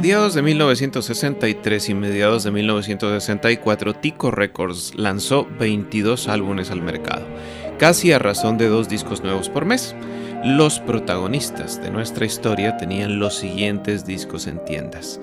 Mediados 0.00 0.32
de 0.32 0.40
1963 0.40 1.90
y 1.90 1.94
mediados 1.94 2.42
de 2.42 2.50
1964, 2.50 3.96
Tico 3.96 4.30
Records 4.30 4.94
lanzó 4.96 5.46
22 5.58 6.26
álbumes 6.28 6.70
al 6.70 6.80
mercado, 6.80 7.26
casi 7.78 8.10
a 8.10 8.18
razón 8.18 8.56
de 8.56 8.68
dos 8.68 8.88
discos 8.88 9.22
nuevos 9.22 9.50
por 9.50 9.66
mes. 9.66 9.94
Los 10.42 10.80
protagonistas 10.80 11.82
de 11.82 11.90
nuestra 11.90 12.24
historia 12.24 12.78
tenían 12.78 13.18
los 13.18 13.34
siguientes 13.34 14.06
discos 14.06 14.46
en 14.46 14.64
tiendas. 14.64 15.20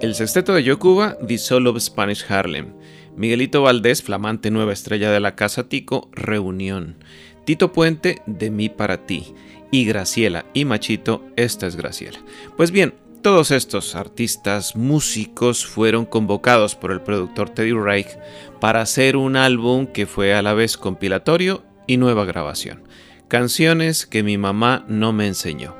El 0.00 0.14
sexteto 0.14 0.54
de 0.54 0.62
Yocuba, 0.62 1.18
The 1.26 1.54
of 1.66 1.80
Spanish 1.80 2.24
Harlem. 2.28 2.74
Miguelito 3.16 3.62
Valdés, 3.62 4.00
flamante 4.00 4.52
nueva 4.52 4.72
estrella 4.72 5.10
de 5.10 5.18
la 5.18 5.34
Casa 5.34 5.68
Tico, 5.68 6.08
Reunión. 6.12 6.98
Tito 7.44 7.72
Puente, 7.72 8.22
De 8.26 8.52
mí 8.52 8.68
para 8.68 9.06
ti. 9.06 9.34
Y 9.72 9.86
Graciela 9.86 10.44
y 10.54 10.66
Machito, 10.66 11.24
esta 11.34 11.66
es 11.66 11.74
Graciela. 11.74 12.20
Pues 12.56 12.70
bien, 12.70 12.94
todos 13.22 13.50
estos 13.50 13.94
artistas 13.94 14.76
músicos 14.76 15.66
fueron 15.66 16.06
convocados 16.06 16.74
por 16.74 16.90
el 16.90 17.00
productor 17.00 17.50
Teddy 17.50 17.72
Reich 17.72 18.18
para 18.60 18.80
hacer 18.80 19.16
un 19.16 19.36
álbum 19.36 19.86
que 19.86 20.06
fue 20.06 20.34
a 20.34 20.42
la 20.42 20.54
vez 20.54 20.76
compilatorio 20.76 21.62
y 21.86 21.96
nueva 21.96 22.24
grabación. 22.24 22.82
Canciones 23.28 24.06
que 24.06 24.22
mi 24.22 24.38
mamá 24.38 24.84
no 24.88 25.12
me 25.12 25.26
enseñó. 25.26 25.74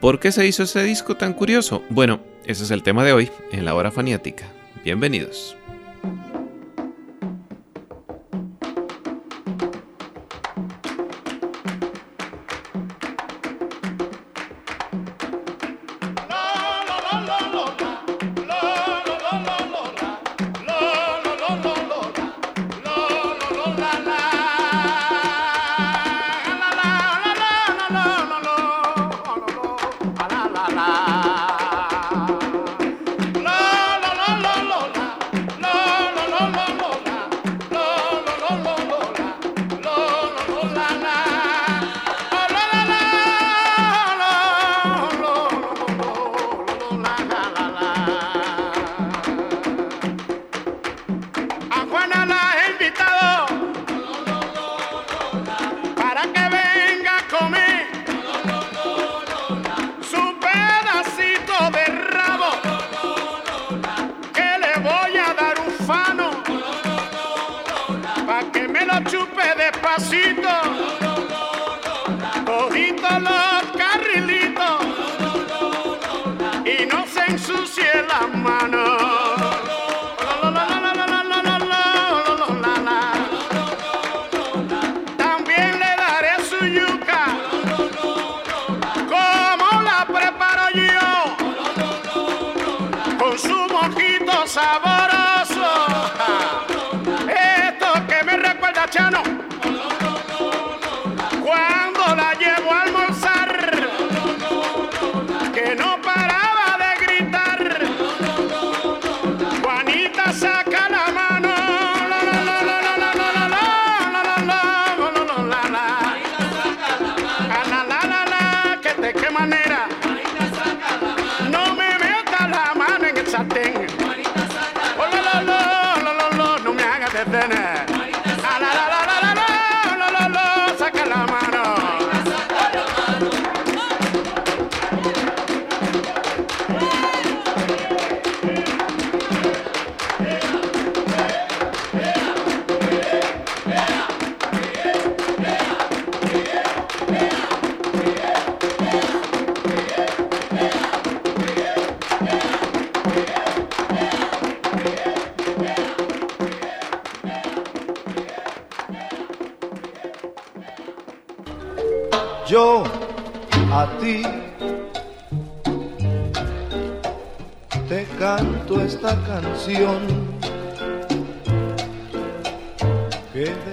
¿Por 0.00 0.18
qué 0.18 0.32
se 0.32 0.46
hizo 0.46 0.62
ese 0.62 0.82
disco 0.82 1.16
tan 1.16 1.34
curioso? 1.34 1.82
Bueno, 1.90 2.20
ese 2.46 2.64
es 2.64 2.70
el 2.70 2.82
tema 2.82 3.04
de 3.04 3.12
hoy 3.12 3.30
en 3.52 3.64
la 3.64 3.74
hora 3.74 3.90
faniática. 3.90 4.46
Bienvenidos. 4.82 5.59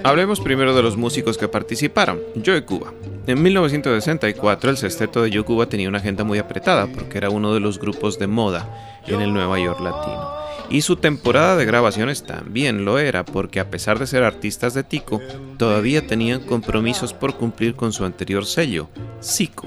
Hablemos 0.04 0.40
primero 0.40 0.74
de 0.74 0.82
los 0.82 0.96
músicos 0.96 1.36
que 1.36 1.48
participaron. 1.48 2.20
Joe 2.44 2.64
Cuba. 2.64 2.92
En 3.26 3.42
1964 3.42 4.70
el 4.70 4.76
sexteto 4.76 5.22
de 5.22 5.30
Joe 5.32 5.42
Cuba 5.44 5.66
tenía 5.66 5.88
una 5.88 5.98
agenda 5.98 6.24
muy 6.24 6.38
apretada 6.38 6.86
porque 6.86 7.18
era 7.18 7.30
uno 7.30 7.52
de 7.52 7.60
los 7.60 7.78
grupos 7.78 8.18
de 8.18 8.26
moda 8.26 9.02
en 9.06 9.20
el 9.20 9.32
Nueva 9.32 9.58
York 9.58 9.80
latino. 9.80 10.38
Y 10.70 10.82
su 10.82 10.96
temporada 10.96 11.56
de 11.56 11.64
grabaciones 11.64 12.24
también 12.24 12.84
lo 12.84 12.98
era, 12.98 13.24
porque 13.24 13.58
a 13.58 13.70
pesar 13.70 13.98
de 13.98 14.06
ser 14.06 14.22
artistas 14.22 14.74
de 14.74 14.84
Tico, 14.84 15.20
todavía 15.56 16.06
tenían 16.06 16.40
compromisos 16.40 17.14
por 17.14 17.36
cumplir 17.36 17.74
con 17.74 17.92
su 17.92 18.04
anterior 18.04 18.44
sello, 18.44 18.88
Zico. 19.22 19.66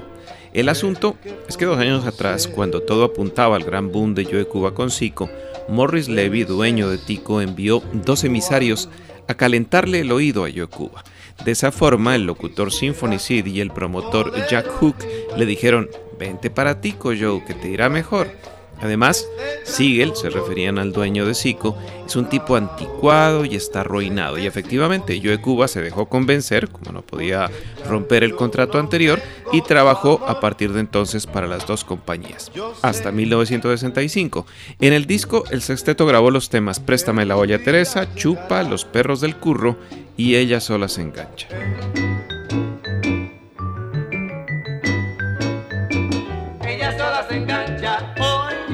El 0.52 0.68
asunto 0.68 1.16
es 1.48 1.56
que 1.56 1.64
dos 1.64 1.78
años 1.78 2.06
atrás, 2.06 2.46
cuando 2.46 2.82
todo 2.82 3.04
apuntaba 3.04 3.56
al 3.56 3.64
gran 3.64 3.90
boom 3.90 4.14
de 4.14 4.24
Joe 4.24 4.44
Cuba 4.44 4.74
con 4.74 4.90
Zico, 4.90 5.28
Morris 5.68 6.08
Levy, 6.08 6.44
dueño 6.44 6.88
de 6.88 6.98
Tico, 6.98 7.40
envió 7.40 7.82
dos 7.92 8.22
emisarios 8.24 8.88
a 9.28 9.34
calentarle 9.34 10.00
el 10.00 10.12
oído 10.12 10.44
a 10.44 10.50
Joe 10.54 10.66
Cuba. 10.66 11.04
De 11.44 11.52
esa 11.52 11.72
forma, 11.72 12.14
el 12.14 12.24
locutor 12.24 12.72
Symphony 12.72 13.18
y 13.28 13.60
el 13.60 13.70
promotor 13.70 14.32
Jack 14.48 14.68
Hook 14.68 14.96
le 15.36 15.46
dijeron, 15.46 15.88
vente 16.18 16.50
para 16.50 16.80
Tico, 16.80 17.12
Joe, 17.18 17.44
que 17.44 17.54
te 17.54 17.68
irá 17.68 17.88
mejor. 17.88 18.30
Además, 18.82 19.28
Siegel, 19.62 20.16
se 20.16 20.28
referían 20.28 20.78
al 20.78 20.92
dueño 20.92 21.24
de 21.24 21.34
Zico, 21.34 21.78
es 22.04 22.16
un 22.16 22.28
tipo 22.28 22.56
anticuado 22.56 23.44
y 23.44 23.54
está 23.54 23.80
arruinado. 23.80 24.38
Y 24.38 24.46
efectivamente, 24.46 25.20
Joe 25.22 25.40
Cuba 25.40 25.68
se 25.68 25.80
dejó 25.80 26.06
convencer, 26.06 26.68
como 26.68 26.92
no 26.92 27.02
podía 27.02 27.48
romper 27.88 28.24
el 28.24 28.34
contrato 28.34 28.78
anterior, 28.80 29.20
y 29.52 29.62
trabajó 29.62 30.20
a 30.26 30.40
partir 30.40 30.72
de 30.72 30.80
entonces 30.80 31.26
para 31.26 31.46
las 31.46 31.66
dos 31.66 31.84
compañías, 31.84 32.50
hasta 32.82 33.12
1965. 33.12 34.46
En 34.80 34.92
el 34.92 35.06
disco, 35.06 35.44
el 35.50 35.62
sexteto 35.62 36.04
grabó 36.04 36.30
los 36.30 36.50
temas 36.50 36.80
Préstame 36.80 37.24
la 37.24 37.36
olla 37.36 37.62
Teresa, 37.62 38.12
Chupa, 38.16 38.64
Los 38.64 38.84
perros 38.84 39.20
del 39.20 39.36
curro 39.36 39.76
y 40.16 40.34
Ella 40.34 40.60
sola 40.60 40.88
se 40.88 41.02
engancha. 41.02 41.48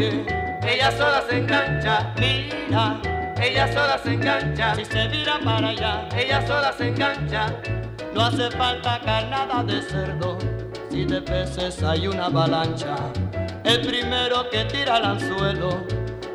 Ella 0.00 0.92
sola 0.92 1.24
se 1.28 1.38
engancha, 1.38 2.14
mira, 2.20 3.00
ella 3.42 3.72
sola 3.72 3.98
se 3.98 4.12
engancha, 4.12 4.74
si 4.76 4.84
se 4.84 5.08
mira 5.08 5.40
para 5.44 5.68
allá, 5.70 6.08
ella 6.16 6.46
sola 6.46 6.72
se 6.72 6.88
engancha, 6.88 7.52
no 8.14 8.26
hace 8.26 8.48
falta 8.52 9.00
carnada 9.04 9.64
de 9.64 9.82
cerdo, 9.82 10.38
si 10.88 11.04
de 11.04 11.20
peces 11.20 11.82
hay 11.82 12.06
una 12.06 12.26
avalancha, 12.26 12.94
el 13.64 13.80
primero 13.80 14.48
que 14.50 14.64
tira 14.66 14.96
al 14.96 15.04
anzuelo, 15.04 15.84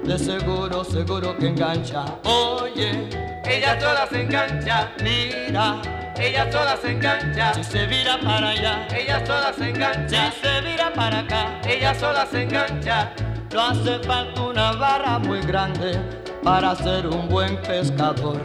de 0.03 0.19
seguro, 0.19 0.83
seguro 0.83 1.37
que 1.37 1.47
engancha, 1.47 2.03
oye, 2.25 3.07
ella 3.45 3.79
sola 3.79 4.07
se 4.09 4.23
engancha, 4.23 4.91
mira, 5.01 5.81
ella 6.17 6.51
sola 6.51 6.77
se 6.77 6.91
engancha. 6.91 7.53
Si 7.53 7.63
se 7.63 7.85
vira 7.87 8.19
para 8.19 8.49
allá, 8.49 8.87
ella 8.95 9.25
sola 9.25 9.51
se 9.51 9.69
engancha. 9.69 10.31
Si 10.31 10.41
se 10.41 10.61
vira 10.61 10.93
para 10.93 11.19
acá, 11.19 11.59
ella 11.65 11.95
sola 11.95 12.27
se 12.27 12.43
engancha. 12.43 13.13
No 13.53 13.61
hace 13.61 13.99
falta 13.99 14.41
una 14.41 14.71
barra 14.71 15.19
muy 15.19 15.39
grande 15.41 16.01
para 16.43 16.75
ser 16.75 17.05
un 17.05 17.29
buen 17.29 17.55
pescador. 17.61 18.41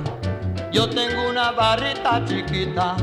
Yo 0.70 0.86
tengo 0.90 1.30
una 1.30 1.50
barrita 1.50 2.22
chiquita 2.26 2.94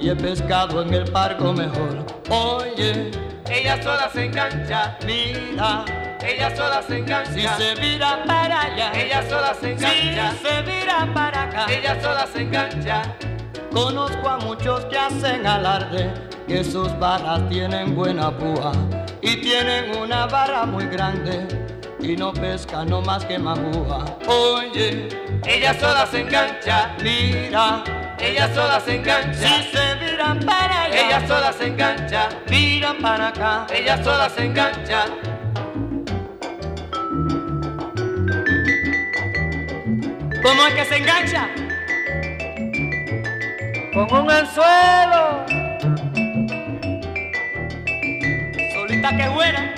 y 0.00 0.08
he 0.08 0.16
pescado 0.16 0.82
en 0.82 0.92
el 0.92 1.04
parco 1.12 1.52
mejor. 1.52 2.04
Oye, 2.30 3.12
ella 3.48 3.80
sola 3.80 4.10
se 4.12 4.24
engancha, 4.24 4.98
mira. 5.06 5.84
Ella 6.20 6.56
sola 6.56 6.82
se 6.82 6.98
engancha. 6.98 7.32
Si 7.32 7.62
se 7.62 7.74
vira 7.80 8.24
para 8.26 8.62
allá, 8.62 8.92
ella 8.94 9.22
sola 9.30 9.54
se 9.54 9.70
engancha. 9.70 10.32
Si 10.32 10.38
se 10.44 10.62
vira 10.62 11.08
para 11.14 11.42
acá, 11.44 11.66
ella 11.72 12.02
sola 12.02 12.26
se 12.26 12.40
engancha. 12.40 13.02
Conozco 13.72 14.28
a 14.28 14.38
muchos 14.38 14.84
que 14.86 14.98
hacen 14.98 15.46
alarde 15.46 16.12
que 16.48 16.64
sus 16.64 16.98
barras 16.98 17.48
tienen 17.48 17.94
buena 17.94 18.36
púa 18.36 18.72
y 19.22 19.36
tienen 19.36 19.96
una 19.96 20.26
barra 20.26 20.66
muy 20.66 20.86
grande 20.86 21.46
y 22.00 22.16
no 22.16 22.32
pescan 22.32 22.88
no 22.88 23.00
más 23.00 23.24
que 23.24 23.38
magúa. 23.38 24.18
Oye, 24.26 25.08
ella 25.46 25.72
sola 25.78 26.06
se 26.06 26.20
engancha, 26.20 26.94
mira, 27.00 27.84
ella 28.18 28.52
sola 28.52 28.80
se 28.80 28.96
engancha. 28.96 29.48
Si 29.48 29.62
se 29.70 29.94
viran 29.94 30.40
para 30.40 30.82
allá, 30.82 31.06
ella 31.06 31.28
sola 31.28 31.52
se 31.52 31.66
engancha, 31.68 32.28
miran 32.50 32.98
para 32.98 33.28
acá, 33.28 33.66
ella 33.72 34.02
sola 34.02 34.28
se 34.28 34.44
engancha. 34.44 35.04
¿Cómo 40.42 40.66
es 40.66 40.74
que 40.74 40.84
se 40.84 40.96
engancha? 40.96 41.48
Con 43.94 44.24
un 44.24 44.30
anzuelo. 44.30 45.61
Que 49.02 49.28
buena. 49.28 49.71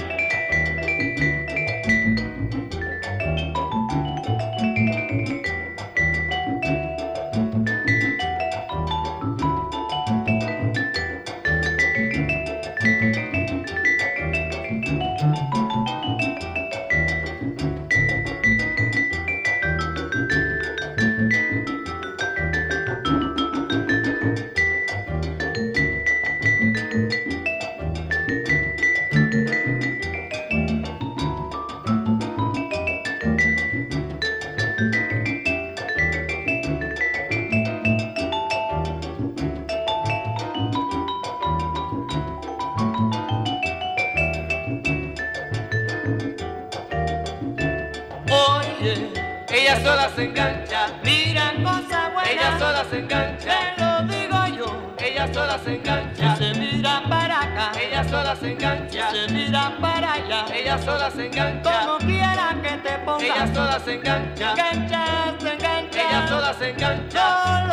Se 58.44 58.52
engancha. 58.52 59.10
Se 59.10 59.32
mira 59.32 59.72
para 59.80 60.12
allá. 60.12 60.44
Ella 60.54 60.78
sola 60.78 61.10
se 61.10 61.26
engancha. 61.26 61.86
Como 61.86 61.98
quiera 61.98 62.56
que 62.62 62.76
te 62.76 62.98
ponga. 62.98 63.24
Ella 63.24 63.54
sola 63.54 63.80
se 63.80 63.94
engancha. 63.94 64.50
Engancha, 64.52 65.34
se 65.40 65.52
engancha. 65.54 66.08
Ella 66.08 66.28
sola 66.28 66.54
se 66.54 66.70
engancha. 66.70 67.63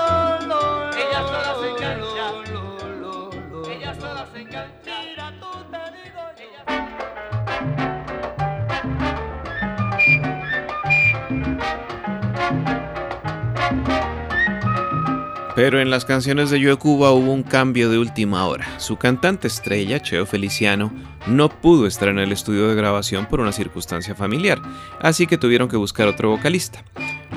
Pero 15.62 15.80
en 15.80 15.92
las 15.92 16.06
canciones 16.06 16.50
de 16.50 16.60
Joe 16.60 16.76
Cuba 16.76 17.12
hubo 17.12 17.32
un 17.32 17.44
cambio 17.44 17.92
de 17.92 18.00
última 18.00 18.48
hora. 18.48 18.66
Su 18.80 18.98
cantante 18.98 19.46
estrella, 19.48 20.02
Cheo 20.02 20.26
Feliciano, 20.26 20.92
no 21.28 21.50
pudo 21.50 21.86
estar 21.86 22.10
en 22.10 22.18
el 22.18 22.32
estudio 22.32 22.68
de 22.68 22.74
grabación 22.74 23.28
por 23.28 23.42
una 23.42 23.52
circunstancia 23.52 24.16
familiar, 24.16 24.60
así 25.00 25.28
que 25.28 25.38
tuvieron 25.38 25.70
que 25.70 25.78
buscar 25.78 26.08
otro 26.08 26.32
vocalista. 26.32 26.84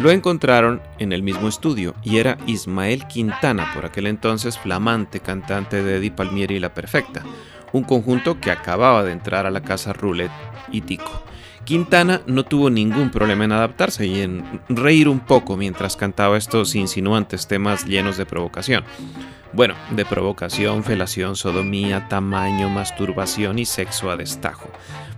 Lo 0.01 0.11
encontraron 0.11 0.81
en 0.99 1.13
el 1.13 1.23
mismo 1.23 1.49
estudio 1.49 1.95
y 2.03 2.17
era 2.17 2.39
Ismael 2.47 3.07
Quintana, 3.09 3.71
por 3.75 3.85
aquel 3.85 4.07
entonces 4.07 4.59
flamante 4.59 5.21
cantante 5.21 5.83
de 5.83 5.99
Eddie 5.99 6.11
Palmieri 6.11 6.55
y 6.55 6.61
La 6.61 6.73
Perfecta, 6.73 7.23
un 7.75 7.85
conjunto 7.85 8.41
que 8.41 8.51
acababa 8.51 9.05
de 9.05 9.13
entrar 9.13 9.45
a 9.45 9.51
la 9.51 9.61
casa 9.61 9.93
Roulette 9.93 10.33
y 10.73 10.81
Tico. 10.81 11.23
Quintana 11.65 12.21
no 12.27 12.45
tuvo 12.45 12.69
ningún 12.69 13.11
problema 13.11 13.45
en 13.45 13.53
adaptarse 13.53 14.07
y 14.07 14.21
en 14.21 14.61
reír 14.69 15.09
un 15.09 15.21
poco 15.21 15.57
mientras 15.57 15.97
cantaba 15.97 16.37
estos 16.37 16.75
insinuantes 16.75 17.49
temas 17.49 17.87
llenos 17.87 18.17
de 18.17 18.27
provocación. 18.27 18.85
Bueno, 19.53 19.75
de 19.91 20.05
provocación, 20.05 20.85
felación, 20.85 21.37
sodomía, 21.37 22.09
tamaño, 22.09 22.69
masturbación 22.69 23.59
y 23.59 23.65
sexo 23.65 24.11
a 24.11 24.17
destajo. 24.17 24.69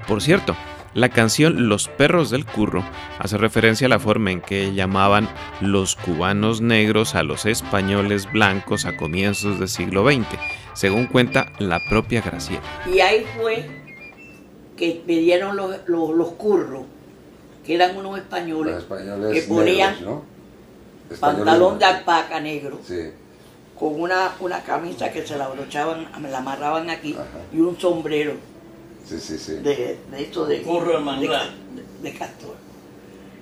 Por 0.07 0.23
cierto, 0.23 0.55
la 0.95 1.09
canción 1.09 1.69
Los 1.69 1.88
perros 1.88 2.31
del 2.31 2.47
curro 2.47 2.85
hace 3.19 3.37
referencia 3.37 3.87
a 3.87 3.91
la 3.91 3.99
forma 3.99 4.31
en 4.31 4.41
que 4.41 4.73
llamaban 4.73 5.29
los 5.61 5.95
cubanos 5.97 6.61
negros 6.61 7.15
a 7.15 7.23
los 7.23 7.45
españoles 7.45 8.31
blancos 8.33 8.87
a 8.87 8.97
comienzos 8.97 9.59
del 9.59 9.69
siglo 9.69 10.11
XX, 10.11 10.26
según 10.75 11.07
cuenta 11.07 11.53
la 11.59 11.81
propia 11.91 12.23
Graciela. 12.23 12.62
Y 12.91 13.00
ahí 13.00 13.26
fue 13.37 13.86
que 14.76 15.02
me 15.06 15.14
dieron 15.18 15.56
los, 15.56 15.76
los, 15.87 16.11
los 16.11 16.28
curros, 16.33 16.83
que 17.64 17.75
eran 17.75 17.97
unos 17.97 18.18
españoles, 18.18 18.75
Los 18.75 18.83
españoles 18.85 19.33
que 19.33 19.49
ponían 19.49 19.95
negros, 19.95 20.00
¿no? 20.14 20.23
Españoles 21.14 21.45
pantalón 21.45 21.78
de 21.78 21.85
alpaca 21.85 22.40
negro, 22.40 22.78
Sí, 22.87 23.11
con 23.78 24.00
una, 24.00 24.33
una 24.40 24.62
camisa 24.62 25.11
que 25.11 25.26
se 25.26 25.37
la 25.37 25.47
abrochaban, 25.47 26.09
me 26.21 26.30
la 26.30 26.38
amarraban 26.38 26.90
aquí, 26.90 27.14
Ajá. 27.14 27.25
y 27.52 27.61
un 27.61 27.78
sombrero 27.78 28.33
sí, 29.06 29.18
sí, 29.18 29.38
sí. 29.38 29.52
de, 29.56 29.99
de 30.11 30.23
esto 30.23 30.47
de, 30.47 30.62
Curro 30.62 30.92
de 30.92 30.99
de, 30.99 31.04
manglar. 31.04 31.47
de- 31.75 32.11
de 32.11 32.18
castor. 32.18 32.54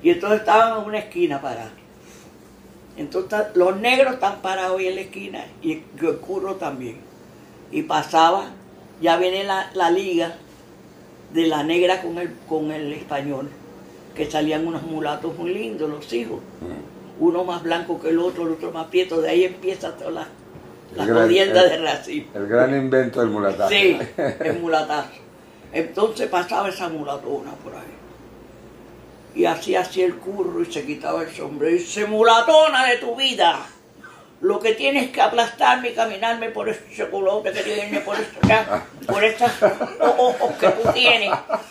Y 0.02 0.10
entonces 0.10 0.40
estaban 0.40 0.80
en 0.82 0.86
una 0.88 0.98
esquina 0.98 1.40
parados. 1.40 1.72
Entonces 2.96 3.38
los 3.54 3.76
negros 3.80 4.14
están 4.14 4.40
parados 4.40 4.78
ahí 4.78 4.88
en 4.88 4.94
la 4.96 5.00
esquina 5.00 5.44
y 5.62 5.72
el 5.72 6.16
curro 6.18 6.54
también. 6.56 6.98
Y 7.72 7.82
pasaba, 7.82 8.50
ya 9.00 9.16
viene 9.16 9.44
la, 9.44 9.70
la 9.74 9.90
liga 9.90 10.36
de 11.34 11.46
la 11.48 11.62
negra 11.62 12.00
con 12.00 12.16
el, 12.16 12.32
con 12.48 12.70
el 12.70 12.92
español, 12.94 13.50
que 14.14 14.30
salían 14.30 14.66
unos 14.66 14.82
mulatos 14.84 15.36
muy 15.36 15.52
lindos, 15.52 15.90
los 15.90 16.10
hijos. 16.12 16.38
Uno 17.20 17.44
más 17.44 17.62
blanco 17.62 18.00
que 18.00 18.08
el 18.08 18.18
otro, 18.18 18.44
el 18.44 18.52
otro 18.54 18.70
más 18.72 18.86
prieto. 18.86 19.20
De 19.20 19.28
ahí 19.28 19.44
empieza 19.44 19.94
toda 19.96 20.10
la, 20.10 20.28
la 20.96 21.02
El 21.02 21.08
gran- 21.10 21.22
jodienda 21.24 21.62
el- 21.64 21.70
de 21.70 21.76
racismo. 21.78 22.30
El 22.34 22.46
gran 22.46 22.76
invento 22.76 23.20
del 23.20 23.28
mulataje. 23.30 23.74
Sí, 23.74 23.98
el 24.40 24.58
mulatazo. 24.60 25.10
Entonces 25.72 26.28
pasaba 26.28 26.68
esa 26.68 26.88
mulatona 26.88 27.50
por 27.62 27.74
ahí. 27.74 27.82
Y 29.34 29.44
hacía 29.46 29.80
así 29.80 30.02
el 30.02 30.14
curro 30.14 30.62
y 30.62 30.66
se 30.72 30.84
quitaba 30.86 31.22
el 31.24 31.30
sombrero. 31.30 31.74
Y 31.74 31.78
dice, 31.78 32.06
mulatona 32.06 32.86
de 32.86 32.98
tu 32.98 33.16
vida. 33.16 33.66
Lo 34.44 34.60
que 34.60 34.74
tienes 34.74 35.10
que 35.10 35.22
aplastarme 35.22 35.88
y 35.88 35.94
caminarme 35.94 36.50
por 36.50 36.68
ese 36.68 36.82
chocolate 36.94 37.50
que 37.50 37.62
tienes, 37.62 38.02
por, 38.02 38.14
eso, 38.14 38.30
ya, 38.46 38.84
por 39.06 39.24
estos 39.24 39.50
ojos 40.18 40.52
que 40.60 40.68
tú 40.68 40.92
tienes. 40.92 41.30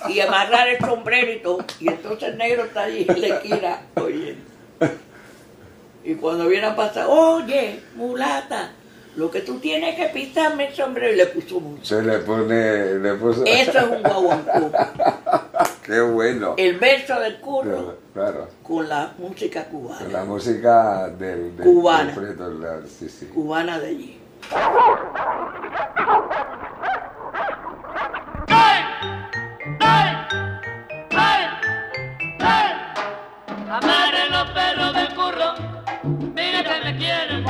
Y 0.10 0.20
amarrar 0.20 0.68
el 0.68 0.80
sombrero 0.80 1.32
y 1.32 1.38
todo. 1.38 1.64
Y 1.80 1.90
entonces 1.90 2.30
el 2.30 2.38
negro 2.40 2.64
está 2.64 2.86
allí 2.86 3.06
en 3.08 3.22
la 3.22 3.28
esquina 3.28 3.82
oyendo. 3.94 4.42
Y 6.04 6.16
cuando 6.16 6.48
viene 6.48 6.66
a 6.66 6.76
pasar, 6.76 7.06
oye, 7.08 7.80
mulata, 7.94 8.72
lo 9.18 9.30
que 9.30 9.42
tú 9.42 9.60
tienes 9.60 9.96
que 9.96 10.08
pisarme 10.08 10.70
el 10.70 10.74
sombrero. 10.74 11.14
Y 11.14 11.18
le 11.18 11.28
puso 11.28 11.60
mucho. 11.60 11.86
Se 11.86 12.02
le 12.02 12.18
pone, 12.20 12.96
le 12.96 13.14
puso... 13.14 13.44
Eso 13.46 13.78
es 13.78 13.86
un 13.86 14.02
guaguancó. 14.02 14.72
Qué 15.86 16.00
bueno. 16.02 16.54
El 16.58 16.78
verso 16.80 17.20
del 17.20 17.40
curro 17.40 17.98
Claro, 18.14 18.48
con 18.64 18.88
la 18.88 19.12
música 19.18 19.66
con 19.66 19.82
cubana, 19.82 20.08
la 20.10 20.24
música 20.24 21.08
del, 21.10 21.58
del 21.58 21.66
Cubana. 21.66 22.06
del 22.12 22.16
Prieto, 22.16 22.50
la- 22.52 22.82
sí, 22.88 23.10
sí. 23.10 23.26
cubana 23.28 23.80
de 23.80 23.88
allí. 23.88 24.20
Amaren 33.70 34.32
los 34.32 34.50
perros 34.52 34.94
del 34.94 35.08
curro, 35.16 35.54
mira 36.36 36.64
que 36.64 36.84
me 36.92 36.98
quieren 36.98 37.44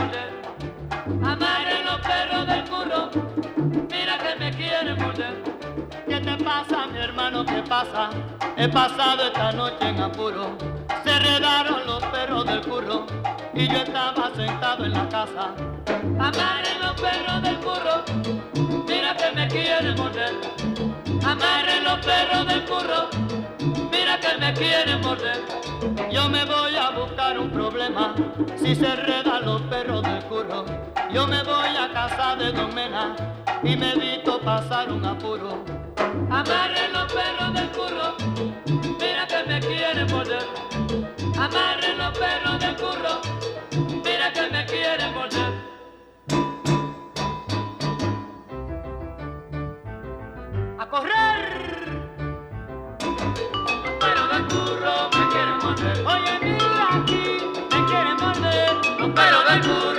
hermano? 7.43 7.63
¿Qué 7.63 7.69
pasa? 7.69 8.09
He 8.57 8.67
pasado 8.67 9.27
esta 9.27 9.51
noche 9.51 9.89
en 9.89 9.99
apuro. 9.99 10.57
Se 11.03 11.11
enredaron 11.11 11.85
los 11.85 12.03
perros 12.05 12.45
del 12.45 12.61
curro 12.61 13.05
y 13.53 13.67
yo 13.67 13.77
estaba 13.77 14.31
sentado 14.35 14.85
en 14.85 14.93
la 14.93 15.09
casa. 15.09 15.53
Amaren 16.19 16.79
los 16.81 17.01
perros 17.01 17.41
del 17.41 17.57
curro, 17.57 18.03
mira 18.87 19.15
que 19.15 19.31
me 19.35 19.47
quieren 19.47 19.95
morder. 19.95 20.33
Amarren 21.25 21.83
los 21.83 22.05
perros 22.05 22.47
del 22.47 22.65
curro, 22.65 23.09
mira 23.91 24.19
que 24.19 24.37
me 24.37 24.53
quieren 24.53 25.01
morder. 25.01 25.41
Yo 26.11 26.29
me 26.29 26.45
voy 26.45 26.75
a 26.75 26.91
buscar 26.91 27.39
un 27.39 27.49
problema 27.49 28.15
si 28.57 28.75
se 28.75 28.85
enredan 28.85 29.45
los 29.45 29.61
perros 29.63 30.01
del 30.03 30.23
curro. 30.25 30.65
Yo 31.11 31.27
me 31.27 31.43
voy 31.43 31.75
a 31.77 31.91
casa 31.91 32.35
de 32.35 32.51
Don 32.51 32.73
Mena 32.73 33.15
y 33.63 33.75
me 33.77 33.93
evito 33.93 34.41
pasar 34.41 34.91
un 34.91 35.05
apuro. 35.05 35.63
Amarren 36.29 36.91
los 36.93 37.13
perros 37.13 37.53
del 37.53 37.69
curro, 37.71 38.15
mira 38.99 39.25
que 39.27 39.43
me 39.47 39.59
quieren 39.59 40.07
morder. 40.11 40.45
Amarren 41.37 41.97
los 41.97 42.17
perros 42.17 42.59
del 42.59 42.75
curro, 42.75 43.21
mira 44.03 44.33
que 44.33 44.49
me 44.51 44.65
quieren 44.65 45.13
morder. 45.13 45.53
a 50.79 50.89
correr. 50.89 52.03
Los 52.99 53.93
perros 53.99 54.29
del 54.31 54.47
curro 54.47 55.09
me 55.17 55.27
quieren 55.31 55.57
morder. 55.63 56.05
Oye, 56.05 56.39
mira 56.41 56.87
aquí, 56.97 57.23
me 57.71 57.85
quieren 57.85 58.17
morder. 58.17 58.75
Los 58.99 59.09
perros 59.11 59.45
del 59.49 59.61
curro 59.61 59.92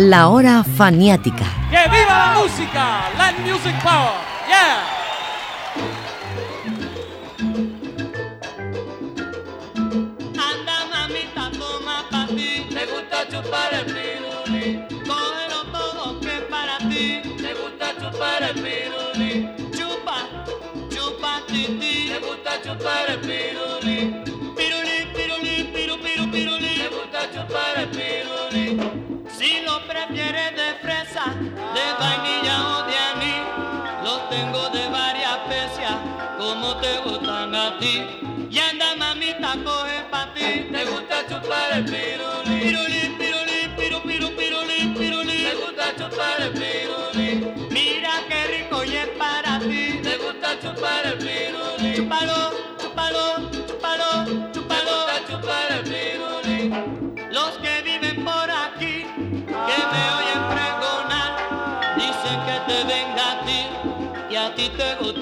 La 0.00 0.28
hora 0.30 0.64
faniática. 0.64 1.44
¡Que 1.68 1.86
viva 1.90 2.08
la 2.08 2.38
música! 2.40 3.10
¡Land 3.18 3.38
Music 3.40 3.76
Power! 3.82 4.16
¡Yeah! 4.48 4.80
Anda 10.48 10.76
mamita, 10.90 11.50
toma 11.58 11.96
pa' 12.10 12.26
ti. 12.28 12.66
Te 12.70 12.86
gusta 12.86 13.28
chupar 13.30 13.74
el 13.74 13.84
pirulí. 13.92 14.86
Cógelo 15.06 15.60
todo 15.70 16.18
que 16.20 16.32
es 16.38 16.44
para 16.44 16.78
ti. 16.78 17.20
Te 17.36 17.52
gusta 17.60 17.86
chupar 18.00 18.42
el 18.42 18.54
pirulí. 18.54 19.30
Chupa, 19.76 20.18
chupa 20.88 21.32
titi. 21.46 22.08
Te 22.08 22.18
gusta 22.26 22.52
chupar 22.64 23.10
el. 23.10 23.20
Pirulí, 23.20 23.79
prefieres 30.06 30.56
de 30.56 30.74
fresa, 30.80 31.24
de 31.74 31.86
vainilla 31.98 32.56
o 32.68 32.82
de 32.86 32.96
anís, 32.96 33.44
los 34.04 34.28
tengo 34.30 34.68
de 34.70 34.88
varias 34.88 35.38
especias, 35.38 35.96
como 36.38 36.76
te 36.76 36.98
gustan 36.98 37.54
a 37.54 37.78
ti. 37.78 38.06
Y 38.50 38.58
anda 38.58 38.96
mamita, 38.96 39.54
coge 39.64 40.02
pa' 40.10 40.32
ti. 40.34 40.68
Te 40.72 40.84
gusta 40.84 41.26
chupar 41.28 41.72
el 41.72 41.84
pirulí. 41.84 42.60
Pirulí, 42.60 43.16
pirulí, 43.18 43.68
piru, 43.76 44.02
piru, 44.02 44.36
pirulí, 44.36 44.94
pirulí. 44.98 45.38
Te 45.44 45.54
gusta 45.54 45.94
chupar 45.96 46.40
el 46.40 46.52
pirulí. 46.52 47.54
Mira 47.70 48.12
qué 48.28 48.46
rico 48.46 48.84
y 48.84 48.96
es 48.96 49.08
para 49.18 49.60
ti. 49.60 50.00
Te 50.02 50.16
gusta 50.16 50.58
chupar 50.60 51.06
el 51.06 51.18
pirulí. 51.18 51.94
Chúpalo, 51.94 52.50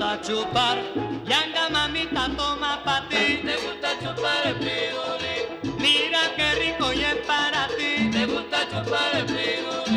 gusta 0.08 0.22
chupar. 0.22 0.78
Y 1.26 1.32
anda 1.32 1.68
mamita, 1.68 2.28
toma 2.36 2.82
pa' 2.84 3.08
ti. 3.08 3.42
Te 3.44 3.56
gusta 3.56 3.90
chupar 4.00 4.46
el 4.46 4.54
pirulí. 4.56 5.72
Mira 5.78 6.20
qué 6.36 6.54
rico 6.54 6.92
y 6.92 7.04
es 7.04 7.16
para 7.26 7.68
ti. 7.68 8.10
Te 8.10 8.26
gusta 8.26 8.66
chupar 8.70 9.16
el 9.16 9.26
pirulí. 9.26 9.87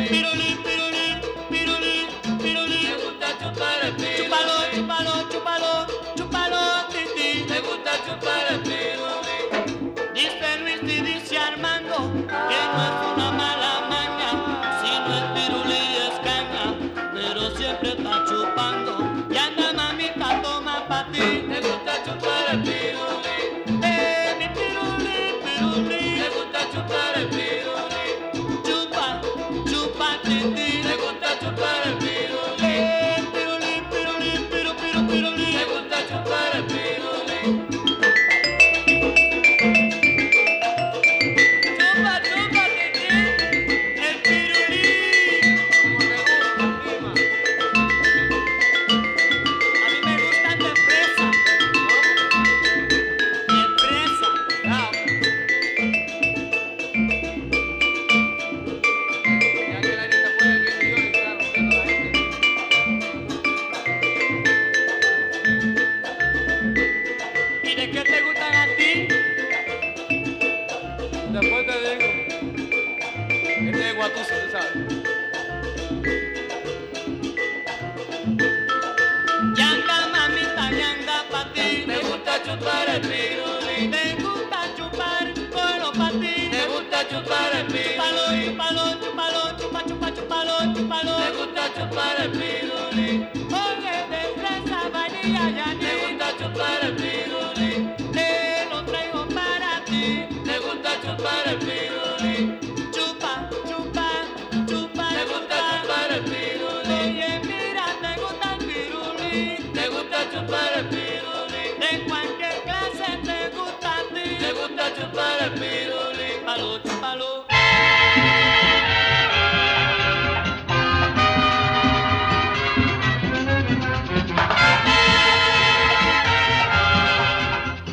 De 111.80 112.04
cualquier 112.04 112.62
clase 112.64 113.18
te 113.24 113.56
gusta 113.56 113.96
a 113.96 114.14
ti. 114.14 114.36
Te 114.38 114.52
gusta 114.52 114.94
chupar 114.94 115.42
el 115.42 115.52
pirulí. 115.52 116.44
Palo, 116.44 116.78
chupalo. 116.82 117.46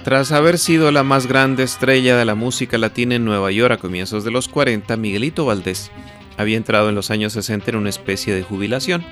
Tras 0.04 0.32
haber 0.32 0.58
sido 0.58 0.92
la 0.92 1.04
más 1.04 1.28
grande 1.28 1.63
estrella 1.63 2.18
de 2.18 2.25
la 2.25 2.36
música 2.36 2.78
latina 2.78 3.16
en 3.16 3.25
Nueva 3.25 3.51
York 3.51 3.74
a 3.74 3.78
comienzos 3.78 4.24
de 4.24 4.32
los 4.32 4.48
40, 4.48 4.98
Miguelito 4.98 5.46
Valdés 5.46 5.92
había 6.39 6.56
entrado 6.56 6.88
en 6.88 6.96
los 6.96 7.12
años 7.12 7.34
60 7.34 7.72
en 7.72 7.75
una 7.75 7.89
especie 7.89 8.34
de 8.34 8.44
jubilación. 8.44 9.04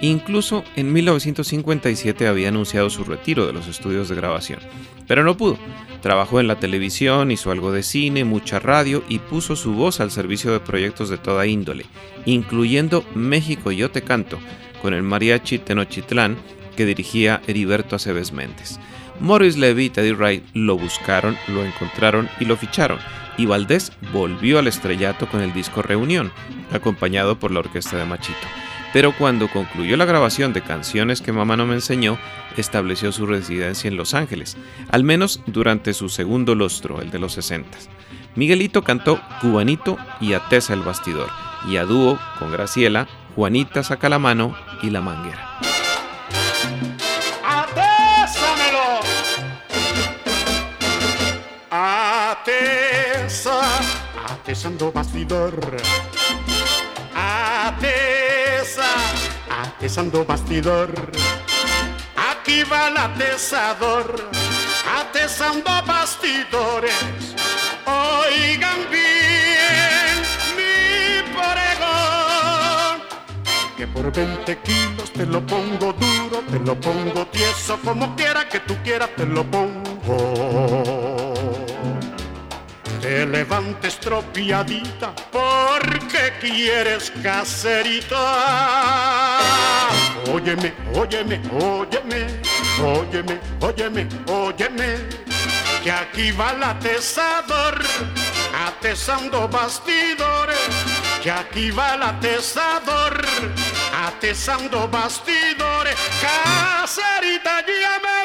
Incluso 0.00 0.64
en 0.76 0.92
1957 0.92 2.26
había 2.28 2.48
anunciado 2.48 2.90
su 2.90 3.04
retiro 3.04 3.46
de 3.46 3.52
los 3.52 3.66
estudios 3.66 4.08
de 4.08 4.16
grabación. 4.16 4.60
Pero 5.06 5.24
no 5.24 5.36
pudo. 5.36 5.58
Trabajó 6.02 6.40
en 6.40 6.48
la 6.48 6.58
televisión, 6.58 7.30
hizo 7.30 7.50
algo 7.50 7.72
de 7.72 7.82
cine, 7.82 8.24
mucha 8.24 8.58
radio 8.58 9.02
y 9.08 9.18
puso 9.18 9.56
su 9.56 9.72
voz 9.72 10.00
al 10.00 10.10
servicio 10.10 10.52
de 10.52 10.60
proyectos 10.60 11.08
de 11.08 11.18
toda 11.18 11.46
índole, 11.46 11.86
incluyendo 12.26 13.04
México 13.14 13.72
Yo 13.72 13.90
Te 13.90 14.02
Canto, 14.02 14.38
con 14.82 14.94
el 14.94 15.02
mariachi 15.02 15.58
Tenochtitlán 15.58 16.36
que 16.76 16.84
dirigía 16.84 17.40
Heriberto 17.46 17.96
Aceves 17.96 18.32
Méndez. 18.32 18.78
Morris 19.18 19.56
Levy 19.56 19.86
y 19.86 19.90
Teddy 19.90 20.12
Wright 20.12 20.44
lo 20.52 20.76
buscaron, 20.76 21.36
lo 21.48 21.64
encontraron 21.64 22.28
y 22.38 22.44
lo 22.44 22.56
ficharon, 22.56 22.98
y 23.38 23.46
Valdés 23.46 23.92
volvió 24.12 24.58
al 24.58 24.68
estrellato 24.68 25.26
con 25.26 25.40
el 25.40 25.54
disco 25.54 25.82
Reunión, 25.82 26.32
acompañado 26.70 27.38
por 27.38 27.50
la 27.50 27.60
orquesta 27.60 27.96
de 27.96 28.04
Machito. 28.04 28.65
Pero 28.96 29.12
cuando 29.12 29.48
concluyó 29.48 29.94
la 29.98 30.06
grabación 30.06 30.54
de 30.54 30.62
Canciones 30.62 31.20
que 31.20 31.30
mamá 31.30 31.54
no 31.58 31.66
me 31.66 31.74
enseñó, 31.74 32.16
estableció 32.56 33.12
su 33.12 33.26
residencia 33.26 33.88
en 33.88 33.98
Los 33.98 34.14
Ángeles, 34.14 34.56
al 34.88 35.04
menos 35.04 35.42
durante 35.44 35.92
su 35.92 36.08
segundo 36.08 36.54
lustro, 36.54 37.02
el 37.02 37.10
de 37.10 37.18
los 37.18 37.34
60. 37.34 37.76
Miguelito 38.36 38.80
cantó 38.80 39.20
Cubanito 39.42 39.98
y 40.18 40.32
Atesa 40.32 40.72
el 40.72 40.80
Bastidor, 40.80 41.28
y 41.68 41.76
a 41.76 41.84
dúo 41.84 42.18
con 42.38 42.50
Graciela, 42.50 43.06
Juanita 43.34 43.82
Saca 43.82 44.08
la 44.08 44.18
Mano 44.18 44.56
y 44.82 44.88
La 44.88 45.02
Manguera. 45.02 45.60
Atesa, 51.70 53.60
atesando 54.26 54.90
bastidor. 54.90 55.76
Atesando 59.56 60.24
bastidor. 60.24 60.92
Aquí 62.16 62.62
va 62.64 62.88
el 62.88 62.96
atesador, 62.96 64.30
atesando 65.00 65.70
bastidores. 65.86 67.34
Oigan 67.86 68.90
bien 68.90 70.22
mi 70.56 71.22
pregón 71.34 73.02
que 73.76 73.86
por 73.86 74.12
20 74.12 74.58
kilos 74.58 75.12
te 75.12 75.26
lo 75.26 75.44
pongo 75.46 75.92
duro, 75.92 76.42
te 76.50 76.58
lo 76.60 76.74
pongo 76.80 77.26
tieso, 77.26 77.78
como 77.84 78.16
quiera 78.16 78.48
que 78.48 78.60
tú 78.60 78.76
quieras 78.82 79.10
te 79.16 79.26
lo 79.26 79.44
pongo. 79.44 81.25
Te 83.06 83.24
levantes 83.24 84.00
porque 85.30 86.32
quieres 86.40 87.12
caserita. 87.22 88.18
Óyeme, 90.28 90.74
óyeme, 90.92 91.40
óyeme, 91.52 92.26
óyeme, 92.82 93.38
óyeme, 93.60 94.08
óyeme, 94.26 94.96
que 95.84 95.92
aquí 95.92 96.32
va 96.32 96.50
el 96.50 96.64
atesador, 96.64 97.78
atesando 98.66 99.46
bastidores, 99.46 100.58
que 101.22 101.30
aquí 101.30 101.70
va 101.70 101.94
el 101.94 102.02
atesador, 102.02 103.24
atesando 104.04 104.88
bastidores, 104.88 105.94
caserita 106.20 107.64
ya 107.64 108.15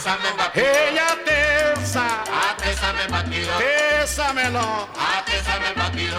Atésame 0.00 0.32
batido. 0.38 0.66
ella 0.66 1.06
atesa, 1.12 2.06
Atésame 2.50 3.06
batido. 3.08 3.52
atésamelo. 3.54 4.88
Atésame 4.96 5.72
batido. 5.76 6.18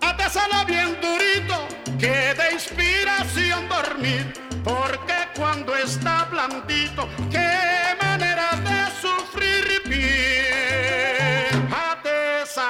Atésalo 0.00 0.64
bien 0.66 0.98
durito, 1.00 1.68
que 2.00 2.34
de 2.34 2.52
inspiración 2.52 3.68
dormir, 3.68 4.32
porque 4.64 5.14
cuando 5.36 5.76
está 5.76 6.24
blandito, 6.24 7.08
qué 7.30 7.94
manera 8.02 8.56
de 8.56 8.90
sufrir 9.00 9.80
bien. 9.86 11.68
Atesa, 11.72 12.66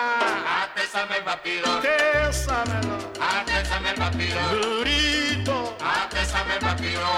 Atésame 0.64 1.20
batido. 1.24 1.78
atésamelo, 1.78 2.98
Atésame 3.18 3.94
batido. 3.94 4.40
durito, 4.50 5.76
Atésame 5.80 6.58
batido. 6.60 7.08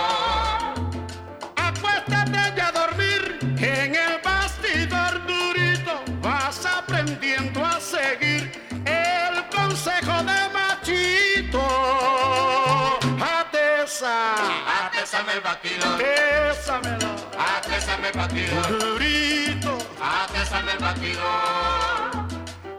Atésame 15.32 15.40
batido. 15.40 15.96
Bésamelo, 15.96 17.10
Atésame 17.38 18.12
batido. 18.12 18.62
durito. 18.68 19.78
Atésame 19.98 20.76
batido. 20.78 21.22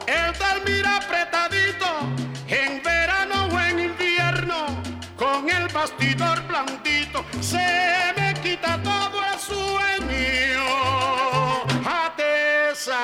El 0.06 0.34
dormir 0.38 0.86
apretadito, 0.86 1.88
en 2.48 2.84
verano 2.84 3.48
o 3.52 3.60
en 3.60 3.80
invierno, 3.80 4.68
con 5.18 5.50
el 5.50 5.68
bastidor 5.70 6.42
blandito, 6.48 7.26
se 7.42 8.14
me 8.18 8.34
quita 8.44 8.78
todo 8.84 9.20
el 9.34 9.40
sueño. 9.40 10.64
Atesa, 11.90 13.00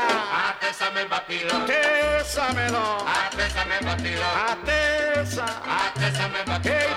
Atésame 0.49 1.05
batido. 1.05 1.49
atésamelo, 1.57 2.97
Atésame 3.07 3.79
batido. 3.81 4.23
atesa, 4.51 5.45
Atésame 5.87 6.43
batido. 6.45 6.75
hey 6.75 6.93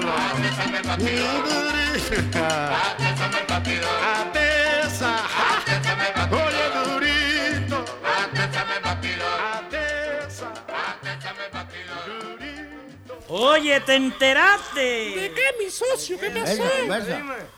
bésamelo, 0.00 0.12
Atésame 0.12 0.82
batido. 0.82 1.26
durito. 1.42 2.44
Atésame 2.44 3.40
batido. 3.48 3.88
Atesa, 4.14 5.12
Atésame 5.56 6.12
batido. 6.14 6.38
oye 6.46 6.66
durito, 6.84 7.84
Atésame 8.04 8.78
batido. 8.82 9.26
atesa, 9.54 10.48
Atésame 10.68 11.48
batido. 11.52 11.94
durito. 12.06 13.24
Oye, 13.28 13.80
¿te 13.80 13.94
enteraste? 13.94 14.80
¿De 14.80 15.32
qué, 15.34 15.64
mi 15.64 15.70
socio? 15.70 16.18
¿Qué 16.18 16.30
pasó? 16.30 16.62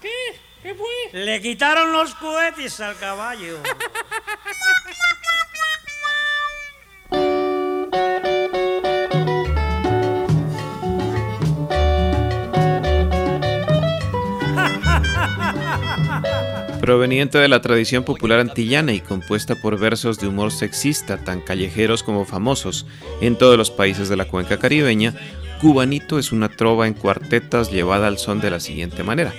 ¿Qué? 0.01 0.41
¿Qué 0.63 0.75
fue? 0.75 1.11
Le 1.13 1.41
quitaron 1.41 1.93
los 1.93 2.15
cohetes 2.17 2.81
al 2.81 2.97
caballo. 2.99 3.59
Proveniente 16.89 17.37
de 17.37 17.49
la 17.49 17.61
tradición 17.61 18.03
popular 18.03 18.41
antillana 18.41 18.95
y 18.95 19.01
compuesta 19.01 19.55
por 19.57 19.79
versos 19.79 20.19
de 20.19 20.27
humor 20.27 20.51
sexista 20.51 21.19
tan 21.19 21.43
callejeros 21.43 22.03
como 22.03 22.25
famosos 22.25 22.87
en 23.21 23.37
todos 23.37 23.59
los 23.59 23.71
países 23.71 24.09
de 24.09 24.17
la 24.17 24.25
cuenca 24.25 24.59
caribeña, 24.59 25.13
Cubanito 25.61 26.19
es 26.19 26.33
una 26.33 26.49
trova 26.49 26.87
en 26.87 26.95
cuartetas 26.95 27.71
llevada 27.71 28.07
al 28.07 28.17
son 28.17 28.41
de 28.41 28.49
la 28.49 28.59
siguiente 28.59 29.05
manera. 29.05 29.35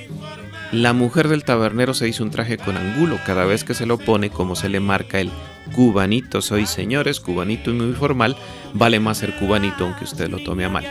La 0.71 0.93
mujer 0.93 1.27
del 1.27 1.43
tabernero 1.43 1.95
se 1.95 2.07
hizo 2.07 2.23
un 2.23 2.29
traje 2.29 2.59
con 2.59 2.77
angulo 2.77 3.17
cada 3.25 3.45
vez 3.45 3.63
que 3.63 3.73
se 3.73 3.87
lo 3.87 3.97
pone 3.97 4.29
como 4.29 4.55
se 4.55 4.69
le 4.69 4.79
marca 4.79 5.19
el 5.19 5.31
cubanito 5.75 6.41
soy 6.41 6.65
señores, 6.65 7.19
cubanito 7.19 7.71
y 7.71 7.73
muy 7.73 7.93
formal, 7.93 8.35
vale 8.73 8.99
más 8.99 9.17
ser 9.19 9.35
cubanito 9.35 9.85
aunque 9.85 10.03
usted 10.03 10.29
lo 10.29 10.39
tome 10.39 10.65
a 10.65 10.69
mal. 10.69 10.85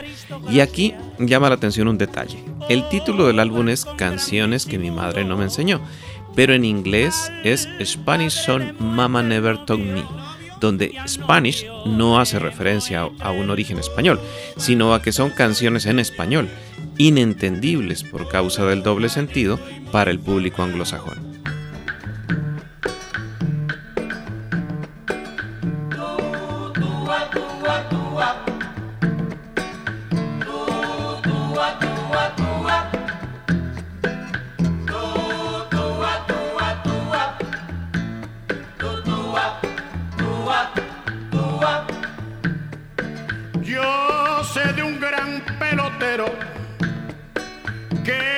Y 0.51 0.61
aquí 0.61 0.95
llama 1.19 1.49
la 1.49 1.55
atención 1.55 1.89
un 1.89 1.99
detalle. 1.99 2.43
El 2.69 2.89
título 2.89 3.27
del 3.27 3.39
álbum 3.39 3.69
es 3.69 3.85
Canciones 3.97 4.67
que 4.67 4.79
mi 4.79 4.91
madre 4.91 5.25
no 5.25 5.37
me 5.37 5.45
enseñó, 5.45 5.81
pero 6.39 6.55
en 6.55 6.65
inglés 6.65 7.33
es 7.43 7.69
Spanish 7.85 8.31
Song 8.31 8.63
Mama 8.79 9.25
Never 9.25 9.59
Taught 9.67 9.81
Me 9.81 10.05
donde 10.61 10.95
Spanish 11.09 11.67
no 11.85 12.21
hace 12.21 12.39
referencia 12.39 13.11
a 13.19 13.31
un 13.33 13.51
origen 13.51 13.77
español, 13.79 14.21
sino 14.57 14.95
a 14.95 15.03
que 15.03 15.11
son 15.11 15.31
canciones 15.31 15.87
en 15.87 15.99
español, 15.99 16.49
inentendibles 16.97 18.05
por 18.05 18.29
causa 18.29 18.65
del 18.67 18.85
doble 18.85 19.09
sentido 19.09 19.59
para 19.91 20.13
el 20.13 20.21
público 20.21 20.63
anglosajón. 20.63 21.38
Porque 47.99 48.38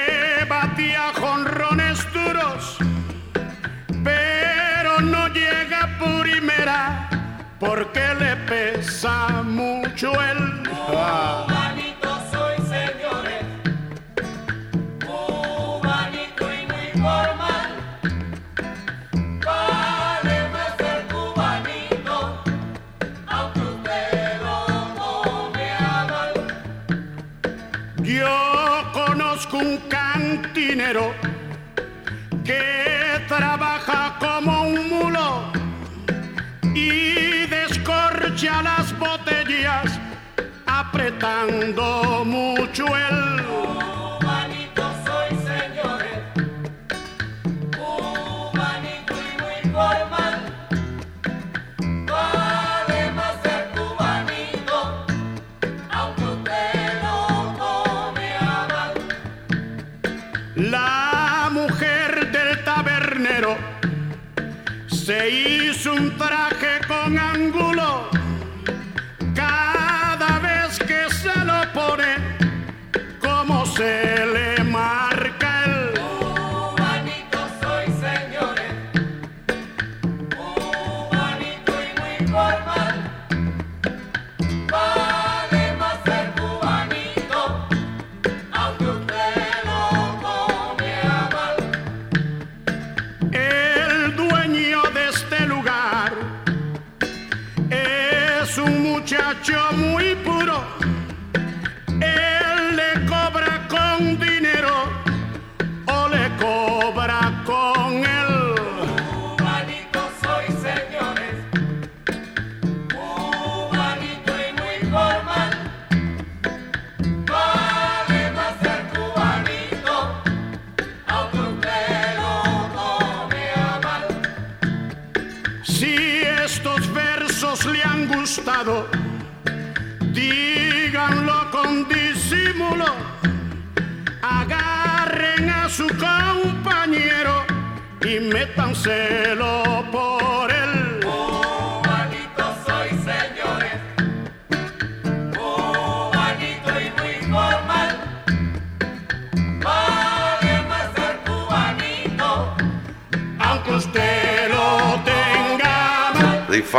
apretando 41.22 42.24
mucho 42.24 42.86
el 42.96 43.19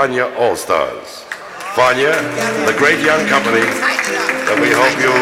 Fania 0.02 0.26
All 0.36 0.56
Stars. 0.56 1.26
Fania, 1.76 2.12
the 2.66 2.74
great 2.76 3.06
young 3.06 3.24
company 3.28 3.62
that 4.48 4.58
we 4.60 4.72
hope 4.74 4.98
you 4.98 5.14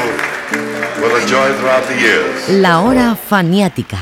will 1.03 1.13
enjoy 1.21 1.51
throughout 1.57 1.85
the 1.89 1.99
years. 1.99 2.47
La 2.61 2.79
hora 2.79 3.13
faniática. 3.13 3.97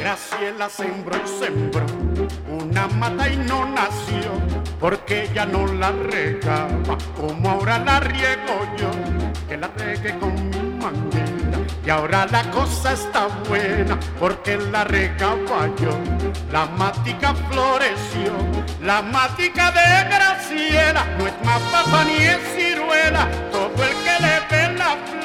Graciela 0.00 0.68
sembró 0.68 1.16
y 1.16 1.28
sembró 1.40 1.86
una 2.60 2.86
mata 2.88 3.26
y 3.26 3.38
no 3.38 3.64
nació, 3.64 4.32
porque 4.78 5.22
ella 5.30 5.46
no 5.46 5.66
la 5.66 5.92
regaba, 5.92 6.98
regué 9.78 10.18
con 10.18 10.34
mi 10.50 10.58
manguera. 10.82 11.58
Y 11.84 11.90
ahora 11.90 12.26
la 12.26 12.42
cosa 12.50 12.92
está 12.92 13.28
buena, 13.48 13.98
porque 14.20 14.58
la 14.58 14.84
regaba 14.84 15.70
yo. 15.80 15.98
La 16.52 16.66
matica 16.66 17.34
floreció, 17.50 18.32
la 18.82 19.00
matica 19.00 19.70
de 19.70 20.10
Graciela, 20.10 21.04
no 21.18 21.26
es 21.26 21.34
más 21.44 21.60
papa 21.72 22.04
ni 22.04 22.16
es 22.24 22.38
ciruela, 22.54 23.28
todo 23.50 23.84
el 23.84 23.94
que 24.04 24.16
le 24.22 24.40
ve 24.50 24.78
la 24.78 24.96
flor 25.06 25.17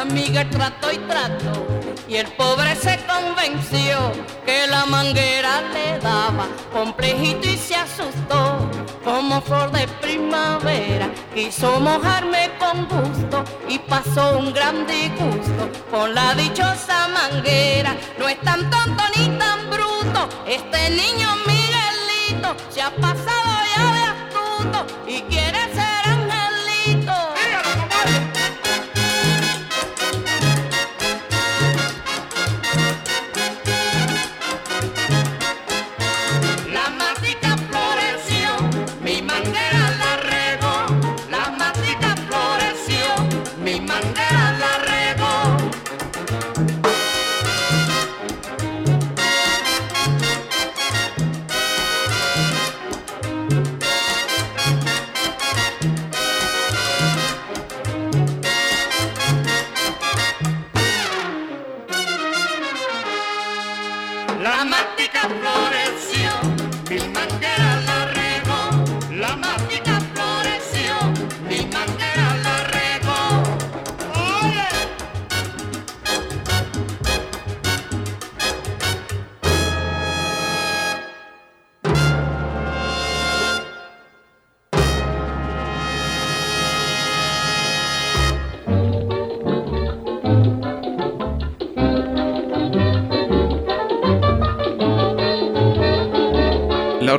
amiga 0.00 0.48
trató 0.48 0.92
y 0.92 0.98
trató 0.98 1.66
y 2.08 2.16
el 2.16 2.26
pobre 2.32 2.74
se 2.74 2.98
convenció 3.06 4.12
que 4.46 4.66
la 4.66 4.86
manguera 4.86 5.60
le 5.72 5.98
daba 5.98 6.46
complejito 6.72 7.46
y 7.46 7.56
se 7.56 7.74
asustó. 7.74 8.70
Como 9.04 9.40
flor 9.40 9.70
de 9.72 9.86
primavera 10.00 11.10
quiso 11.34 11.80
mojarme 11.80 12.50
con 12.58 12.86
gusto 12.88 13.44
y 13.68 13.78
pasó 13.78 14.38
un 14.38 14.52
gran 14.52 14.86
disgusto 14.86 15.70
con 15.90 16.14
la 16.14 16.34
dichosa 16.34 17.08
manguera. 17.08 17.96
No 18.18 18.28
es 18.28 18.40
tan 18.40 18.68
tonto 18.70 19.02
ni 19.16 19.28
tan 19.38 19.70
bruto 19.70 20.28
Este 20.46 20.90
niño 20.90 21.28
Miguelito 21.46 22.54
se 22.70 22.82
ha 22.82 22.90
pasado 22.90 23.50
ya 23.76 23.92
de 23.92 24.02
astuto 24.02 24.86
y 25.06 25.20
quiere 25.22 25.67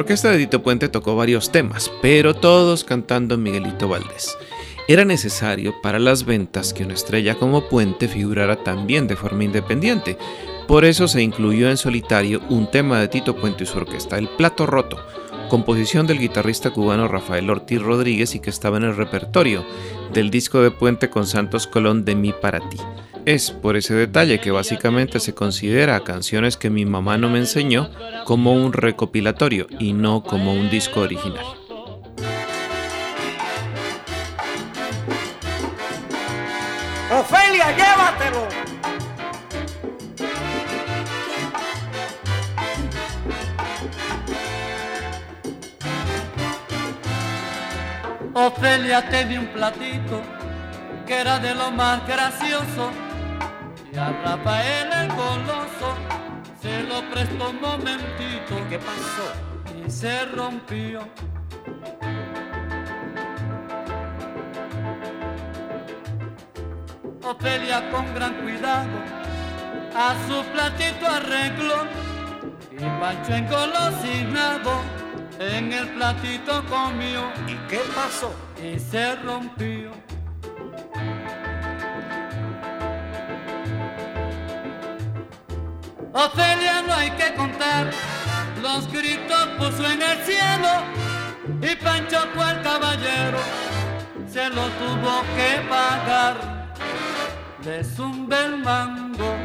orquesta 0.09 0.31
de 0.31 0.39
Tito 0.39 0.63
Puente 0.63 0.89
tocó 0.89 1.15
varios 1.15 1.51
temas, 1.51 1.91
pero 2.01 2.33
todos 2.33 2.83
cantando 2.83 3.37
Miguelito 3.37 3.87
Valdés. 3.87 4.35
Era 4.87 5.05
necesario 5.05 5.79
para 5.83 5.99
las 5.99 6.25
ventas 6.25 6.73
que 6.73 6.83
una 6.83 6.95
estrella 6.95 7.35
como 7.35 7.69
Puente 7.69 8.07
figurara 8.07 8.55
también 8.55 9.05
de 9.05 9.15
forma 9.15 9.43
independiente. 9.43 10.17
Por 10.67 10.83
eso 10.83 11.07
se 11.07 11.21
incluyó 11.21 11.69
en 11.69 11.77
solitario 11.77 12.41
un 12.49 12.71
tema 12.71 12.99
de 12.99 13.07
Tito 13.07 13.35
Puente 13.35 13.65
y 13.65 13.67
su 13.67 13.77
orquesta, 13.77 14.17
El 14.17 14.29
Plato 14.29 14.65
Roto, 14.65 14.97
composición 15.49 16.07
del 16.07 16.19
guitarrista 16.19 16.69
cubano 16.69 17.09
Rafael 17.09 17.49
Ortiz 17.49 17.81
Rodríguez 17.81 18.35
y 18.35 18.39
que 18.39 18.49
estaba 18.49 18.77
en 18.77 18.83
el 18.83 18.95
repertorio 18.95 19.65
del 20.13 20.29
disco 20.29 20.61
de 20.61 20.71
Puente 20.71 21.09
con 21.09 21.25
Santos 21.25 21.67
Colón 21.67 22.05
de 22.05 22.15
Mi 22.15 22.31
para 22.31 22.61
ti. 22.69 22.77
Es 23.25 23.51
por 23.51 23.75
ese 23.75 23.93
detalle 23.93 24.39
que 24.39 24.51
básicamente 24.51 25.19
se 25.19 25.33
considera 25.33 26.03
canciones 26.05 26.55
que 26.55 26.69
mi 26.69 26.85
mamá 26.85 27.17
no 27.17 27.29
me 27.29 27.39
enseñó 27.39 27.89
como 28.23 28.53
un 28.53 28.71
recopilatorio 28.71 29.67
y 29.77 29.91
no 29.91 30.23
como 30.23 30.53
un 30.53 30.69
disco 30.69 31.01
original. 31.01 31.45
Ofelia 48.45 49.01
tenía 49.09 49.41
un 49.41 49.47
platito 49.47 50.21
que 51.05 51.19
era 51.19 51.39
de 51.39 51.53
lo 51.53 51.71
más 51.71 52.07
gracioso 52.07 52.89
y 53.91 53.97
a 53.97 54.13
Rafael 54.23 54.87
el 54.93 55.07
goloso 55.09 55.89
se 56.61 56.83
lo 56.83 57.01
prestó 57.09 57.49
un 57.49 57.59
momentito. 57.59 58.57
¿Y 58.57 58.69
qué 58.69 58.79
pasó? 58.79 59.27
Y 59.85 59.91
se 59.91 60.25
rompió. 60.27 61.01
Ofelia 67.23 67.91
con 67.91 68.13
gran 68.13 68.35
cuidado 68.35 68.99
a 69.93 70.15
su 70.27 70.43
platito 70.53 71.05
arregló 71.05 71.87
y 72.71 72.99
Pancho 73.01 73.33
engolosinado 73.33 75.08
en 75.39 75.71
el 75.71 75.87
platito 75.89 76.63
comió. 76.65 77.31
¿Y 77.47 77.55
qué 77.67 77.81
pasó? 77.95 78.33
Y 78.61 78.77
se 78.77 79.15
rompió. 79.15 79.91
Ofelia 86.11 86.81
no 86.81 86.93
hay 86.93 87.11
que 87.11 87.33
contar, 87.35 87.91
los 88.61 88.91
gritos 88.91 89.47
puso 89.57 89.89
en 89.89 90.01
el 90.01 90.17
cielo 90.25 90.69
y 91.61 91.75
Pancho 91.75 92.27
fue 92.33 92.51
el 92.51 92.61
caballero, 92.61 93.37
se 94.27 94.49
lo 94.49 94.63
tuvo 94.69 95.21
que 95.37 95.61
pagar, 95.69 96.35
le 97.63 97.83
zumbe 97.83 98.43
el 98.43 98.57
mango. 98.57 99.35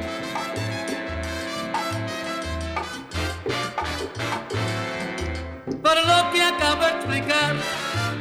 Por 5.85 5.97
lo 5.97 6.33
que 6.33 6.43
acabo 6.43 6.83
de 6.83 6.89
explicar, 6.93 7.57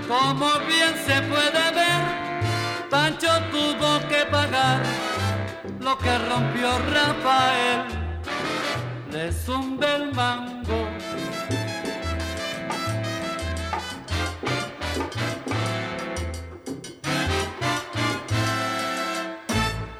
como 0.06 0.49
bien 0.67 0.93
se 1.06 1.21
puede 1.21 1.71
ver, 1.71 2.89
Pancho 2.89 3.30
tuvo 3.52 4.06
que 4.10 4.26
pagar 4.30 4.84
lo 5.80 5.97
que 5.97 6.17
rompió 6.30 6.78
Rafael, 6.91 7.86
le 9.13 9.32
zumbe 9.32 9.95
el 9.95 10.13
mango. 10.13 10.89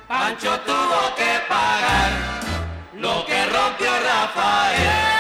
Pancho 0.10 0.60
tuvo 0.66 1.16
que 1.16 1.34
pagar 1.48 2.12
lo 2.94 3.26
que 3.26 3.46
rompió 3.46 3.90
Rafael. 4.10 5.14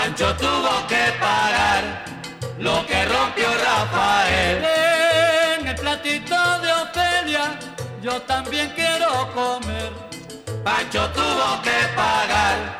Pancho 0.00 0.34
tuvo 0.36 0.86
que 0.88 1.12
pagar 1.20 2.04
lo 2.58 2.86
que 2.86 3.04
rompió 3.04 3.48
Rafael. 3.62 4.64
En 5.58 5.68
el 5.68 5.74
platito 5.74 6.36
de 6.62 6.72
Ofelia, 6.72 7.58
yo 8.00 8.22
también 8.22 8.72
quiero 8.74 9.30
comer. 9.34 9.92
Pancho 10.64 11.06
tuvo 11.10 11.60
que 11.62 11.94
pagar 11.94 12.78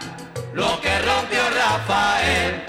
lo 0.54 0.80
que 0.80 0.98
rompió 1.00 1.42
Rafael. 1.60 2.64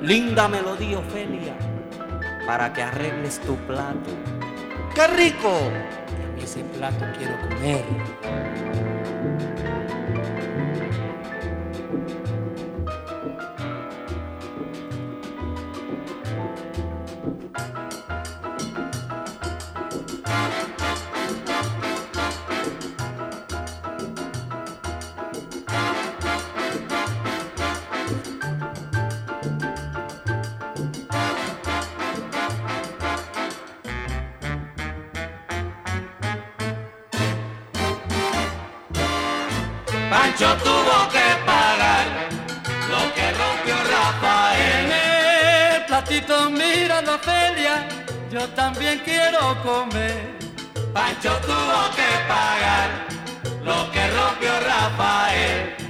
Linda 0.00 0.46
melodía, 0.46 1.00
Ofelia, 1.00 1.56
para 2.46 2.72
que 2.72 2.84
arregles 2.84 3.40
tu 3.40 3.56
plato. 3.66 4.10
¡Qué 4.94 5.08
rico! 5.08 5.72
Y 6.38 6.44
ese 6.44 6.62
plato 6.62 7.04
quiero 7.18 7.36
comer. 7.48 8.95
Yo 48.46 48.54
también 48.54 49.00
quiero 49.04 49.56
comer. 49.62 50.36
Pancho 50.92 51.32
tuvo 51.42 51.80
que 51.94 52.10
pagar 52.28 53.06
lo 53.64 53.90
que 53.90 54.08
rompió 54.10 54.50
Rafael. 54.60 55.85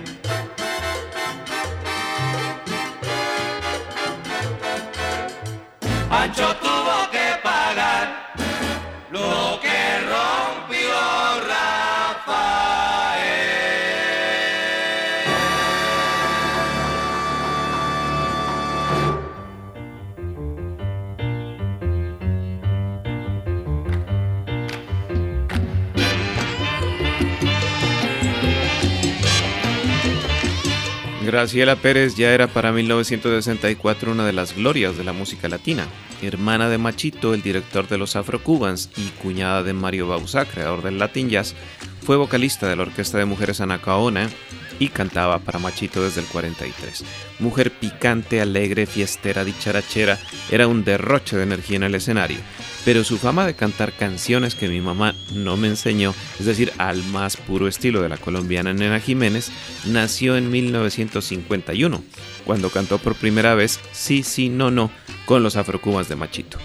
Graciela 31.37 31.77
Pérez 31.77 32.17
ya 32.17 32.33
era 32.33 32.47
para 32.47 32.73
1964 32.73 34.11
una 34.11 34.25
de 34.25 34.33
las 34.33 34.57
glorias 34.57 34.97
de 34.97 35.05
la 35.05 35.13
música 35.13 35.51
latina, 35.51 35.87
hermana 36.23 36.71
de 36.71 36.79
Machito, 36.79 37.35
el 37.35 37.43
director 37.43 37.87
de 37.89 37.99
los 37.99 38.17
Afro-Cubans, 38.17 38.89
y 38.97 39.11
cuñada 39.23 39.63
de 39.63 39.75
Mario 39.75 40.09
Bauzá, 40.09 40.47
creador 40.47 40.83
del 40.83 40.99
Latin 40.99 41.29
Jazz, 41.29 41.55
fue 42.01 42.17
vocalista 42.17 42.67
de 42.69 42.77
la 42.77 42.85
Orquesta 42.85 43.19
de 43.19 43.27
Mujeres 43.27 43.61
Anacaona 43.61 44.31
y 44.79 44.89
cantaba 44.89 45.39
para 45.39 45.59
Machito 45.59 46.03
desde 46.03 46.21
el 46.21 46.27
43. 46.27 47.05
Mujer 47.39 47.71
picante, 47.71 48.41
alegre, 48.41 48.87
fiestera, 48.87 49.45
dicharachera, 49.45 50.19
era 50.51 50.67
un 50.67 50.85
derroche 50.85 51.37
de 51.37 51.43
energía 51.43 51.77
en 51.77 51.83
el 51.85 51.95
escenario, 51.95 52.39
pero 52.85 53.05
su 53.05 53.19
fama 53.19 53.47
de 53.47 53.55
cantar 53.55 53.93
canciones 53.93 54.55
que 54.55 54.69
mi 54.69 54.81
mamá 54.81 55.15
no 55.33 55.57
me 55.57 55.69
enseñó, 55.69 56.15
es 56.39 56.47
decir, 56.47 56.73
al 56.79 57.03
más 57.05 57.37
puro 57.37 57.69
estilo 57.69 58.03
de 58.03 58.09
la 58.09 58.17
colombiana 58.17 58.73
Nena 58.73 59.01
Jiménez, 59.01 59.51
nació 59.87 60.37
en 60.37 60.51
1951, 60.51 62.03
cuando 62.45 62.71
cantó 62.71 62.99
por 62.99 63.15
primera 63.17 63.55
vez 63.55 63.81
Sí, 63.93 64.23
sí, 64.23 64.49
no, 64.49 64.71
no 64.71 64.91
con 65.27 65.43
los 65.43 65.57
afrocubas 65.57 66.09
de 66.09 66.17
Machito. 66.17 66.59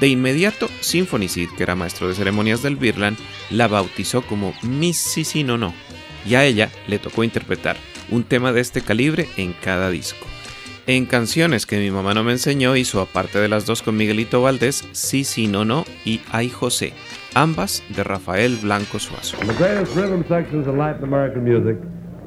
De 0.00 0.08
inmediato, 0.08 0.68
Symphony 0.80 1.28
Sid, 1.28 1.50
que 1.56 1.62
era 1.62 1.74
maestro 1.74 2.08
de 2.08 2.14
ceremonias 2.14 2.62
del 2.62 2.76
Birland, 2.76 3.16
la 3.50 3.66
bautizó 3.66 4.22
como 4.22 4.54
Miss 4.62 4.98
sí, 4.98 5.44
no, 5.44 5.56
no 5.56 5.72
y 6.26 6.34
a 6.34 6.44
ella 6.44 6.70
le 6.88 6.98
tocó 6.98 7.24
interpretar 7.24 7.76
un 8.10 8.24
tema 8.24 8.52
de 8.52 8.60
este 8.60 8.82
calibre 8.82 9.26
en 9.36 9.52
cada 9.52 9.90
disco. 9.90 10.26
En 10.86 11.06
canciones 11.06 11.66
que 11.66 11.78
mi 11.78 11.90
mamá 11.90 12.14
no 12.14 12.22
me 12.22 12.32
enseñó 12.32 12.76
hizo 12.76 13.00
aparte 13.00 13.40
de 13.40 13.48
las 13.48 13.66
dos 13.66 13.82
con 13.82 13.96
Miguelito 13.96 14.42
Valdés, 14.42 14.88
Sí, 14.92 15.24
sí, 15.24 15.48
no, 15.48 15.64
no 15.64 15.84
y 16.04 16.20
Ay 16.30 16.48
José, 16.48 16.92
ambas 17.34 17.82
de 17.88 18.04
Rafael 18.04 18.56
Blanco 18.62 19.00
Suazo. 19.00 19.36
The 19.38 19.54
greatest 19.54 19.96
rhythm 19.96 20.22
sections 20.28 20.66
in 20.68 20.78
Latin 20.78 21.04
American 21.04 21.42
music. 21.42 21.76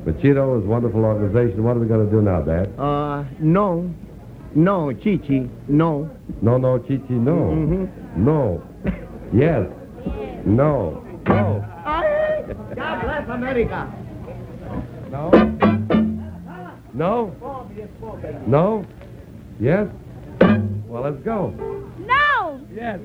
Machito 0.06 0.60
is 0.60 0.66
a 0.66 0.68
wonderful 0.68 1.04
organization. 1.06 1.64
What 1.64 1.78
are 1.78 1.80
we 1.80 1.88
going 1.88 2.06
to 2.06 2.12
do 2.12 2.22
now, 2.22 2.42
Dad? 2.42 2.70
Uh, 2.78 3.24
no. 3.40 3.90
No, 4.56 4.92
Chichi, 4.94 5.50
no. 5.68 6.10
No, 6.42 6.58
no, 6.58 6.80
Chichi, 6.80 7.14
no. 7.14 7.32
Mm-hmm. 7.32 8.26
No. 8.26 8.62
Yes. 9.34 9.68
No. 10.46 11.04
No. 11.28 11.64
God 12.76 13.02
bless 13.04 13.30
America. 13.30 13.94
No. 15.12 15.30
No. 16.94 17.36
No. 18.48 18.86
Yes. 19.60 19.88
Well, 20.88 21.04
let's 21.04 21.22
go. 21.24 21.54
No. 22.00 22.60
Yes. 22.74 23.00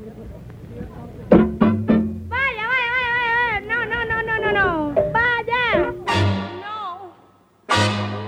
Vaya, 2.31 2.65
vaya, 2.71 2.89
vaya, 2.95 3.13
vaya. 3.17 3.61
No, 3.69 3.85
no, 3.85 4.05
no, 4.05 4.21
no, 4.23 4.35
no, 4.39 4.51
no. 4.51 4.95
Vaya. 5.13 5.93
No. 6.01 7.13
No. 7.69 8.24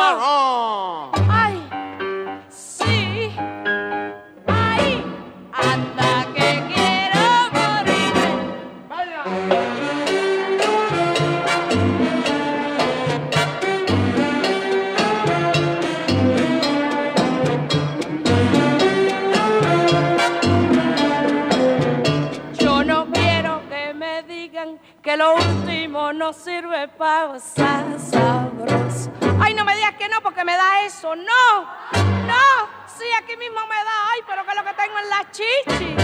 Ay, 0.00 1.68
sí. 2.50 3.34
Ay, 4.46 5.04
hasta 5.52 6.32
que 6.34 6.62
quiero 6.72 7.24
morirme. 7.52 8.28
Yo 22.60 22.84
no 22.84 23.06
quiero 23.12 23.62
que 23.68 23.94
me 23.94 24.22
digan 24.22 24.78
que 25.02 25.16
lo 25.16 25.34
último 25.34 26.12
no 26.12 26.32
sirve 26.32 26.86
para 26.86 27.26
gozar 27.32 27.84
sabroso. 27.98 29.27
Eso. 31.12 31.16
No, 31.16 31.62
no. 32.26 32.68
Sí, 32.86 33.04
aquí 33.22 33.36
mismo 33.36 33.60
me 33.66 33.76
da. 33.76 34.10
Ay, 34.12 34.20
pero 34.26 34.44
que 34.44 34.54
lo 34.54 34.64
que 34.64 34.74
tengo 34.74 34.98
en 34.98 35.08
la 35.08 35.30
chichi. 35.30 35.96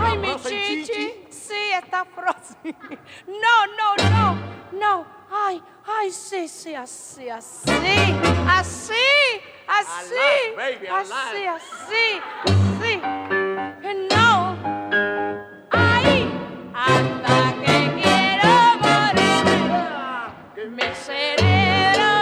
Ay, 0.00 0.18
mi 0.18 0.28
¿Frozen 0.28 0.62
chichi. 0.62 0.84
chichi? 0.92 1.26
Sí, 1.30 1.70
está 1.72 2.04
frozen. 2.04 2.76
No, 3.26 3.66
no, 3.78 4.10
no, 4.10 4.38
no. 4.72 5.06
Ay, 5.30 5.62
ay, 5.86 6.10
sí, 6.10 6.48
sí, 6.48 6.74
así, 6.74 7.28
así. 7.28 7.70
Así, 8.48 8.94
así. 9.66 10.14
Alive, 10.14 10.56
baby, 10.56 10.86
Así, 10.88 11.46
así, 11.46 12.20
así. 12.80 13.00
No. 14.10 14.56
Ay, 15.70 16.32
hasta 16.74 17.54
que 17.64 18.00
quiero 18.00 18.54
morirme. 18.80 20.70
Mi 20.70 20.94
cerebro 20.94 22.17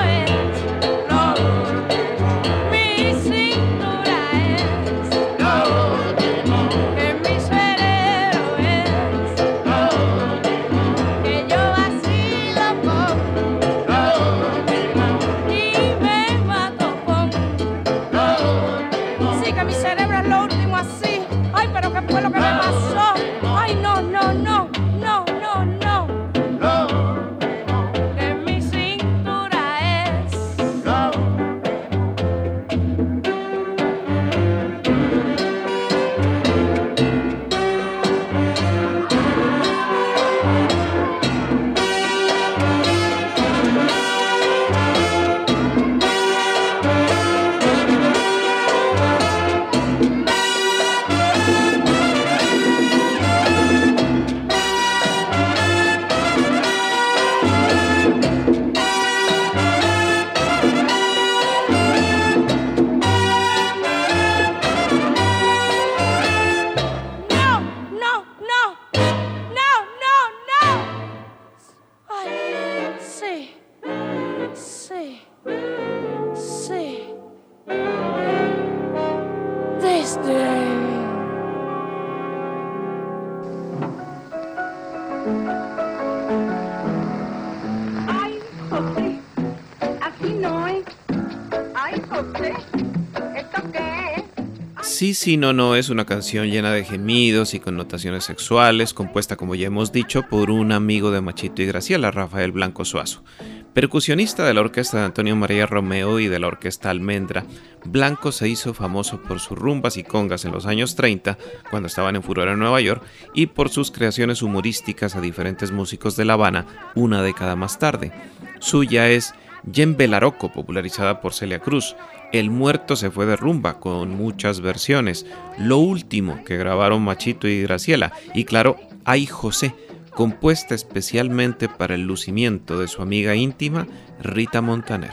Sí, 95.17 95.39
no, 95.39 95.55
no 95.55 95.77
es 95.77 95.89
una 95.89 96.05
canción 96.05 96.51
llena 96.51 96.73
de 96.73 96.85
gemidos 96.85 97.55
y 97.55 97.59
connotaciones 97.59 98.25
sexuales, 98.25 98.93
compuesta, 98.93 99.37
como 99.37 99.55
ya 99.55 99.69
hemos 99.69 99.91
dicho, 99.91 100.25
por 100.25 100.51
un 100.51 100.73
amigo 100.73 101.11
de 101.11 101.23
Machito 101.23 101.63
y 101.63 101.67
Graciela, 101.67 102.11
Rafael 102.11 102.53
Blanco 102.53 102.85
Suazo. 102.85 103.25
Percusionista 103.73 104.45
de 104.45 104.53
la 104.53 104.61
orquesta 104.61 104.99
de 104.99 105.05
Antonio 105.07 105.35
María 105.35 105.65
Romeo 105.65 106.21
y 106.21 106.29
de 106.29 106.39
la 106.39 106.49
orquesta 106.49 106.91
Almendra, 106.91 107.47
Blanco 107.87 108.31
se 108.31 108.47
hizo 108.47 108.75
famoso 108.75 109.23
por 109.23 109.41
sus 109.41 109.57
rumbas 109.57 109.97
y 109.97 110.05
congas 110.05 110.45
en 110.45 110.53
los 110.53 110.67
años 110.67 110.97
30, 110.97 111.39
cuando 111.71 111.87
estaban 111.87 112.15
en 112.15 112.23
furor 112.23 112.49
en 112.49 112.59
Nueva 112.59 112.83
York, 112.83 113.03
y 113.33 113.47
por 113.47 113.71
sus 113.71 113.91
creaciones 113.91 114.43
humorísticas 114.43 115.17
a 115.17 115.23
diferentes 115.23 115.73
músicos 115.73 116.17
de 116.17 116.27
La 116.27 116.35
Habana 116.35 116.67
una 116.95 117.23
década 117.23 117.57
más 117.57 117.79
tarde. 117.79 118.13
Suya 118.59 119.09
es 119.09 119.33
Yen 119.67 119.97
Belaroco, 119.97 120.53
popularizada 120.53 121.21
por 121.21 121.35
Celia 121.35 121.59
Cruz. 121.59 121.97
El 122.33 122.51
muerto 122.51 122.97
se 122.97 123.11
fue 123.11 123.25
de 123.27 123.37
rumba, 123.37 123.79
con 123.81 124.11
muchas 124.11 124.61
versiones. 124.61 125.27
Lo 125.59 125.79
último 125.79 126.43
que 126.45 126.57
grabaron 126.57 127.03
Machito 127.03 127.47
y 127.49 127.63
Graciela. 127.63 128.13
Y 128.35 128.45
claro, 128.45 128.77
Ay 129.05 129.27
José, 129.27 129.75
compuesta 130.11 130.75
especialmente 130.75 131.69
para 131.69 131.95
el 131.95 132.03
lucimiento 132.03 132.79
de 132.79 132.89
su 132.89 133.01
amiga 133.03 133.35
íntima, 133.35 133.87
Rita 134.21 134.61
Montaner. 134.61 135.13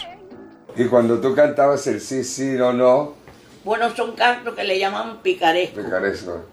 Y 0.76 0.86
cuando 0.86 1.20
tú 1.22 1.36
cantabas 1.36 1.86
el 1.88 2.02
sí, 2.02 2.24
sí, 2.24 2.56
no, 2.58 2.74
no, 2.74 3.14
Bueno, 3.64 3.90
son 3.96 4.14
cantos 4.14 4.56
que 4.56 4.64
le 4.64 4.80
llaman 4.80 5.20
picaresco. 5.22 5.82
picaresco. 5.84 6.46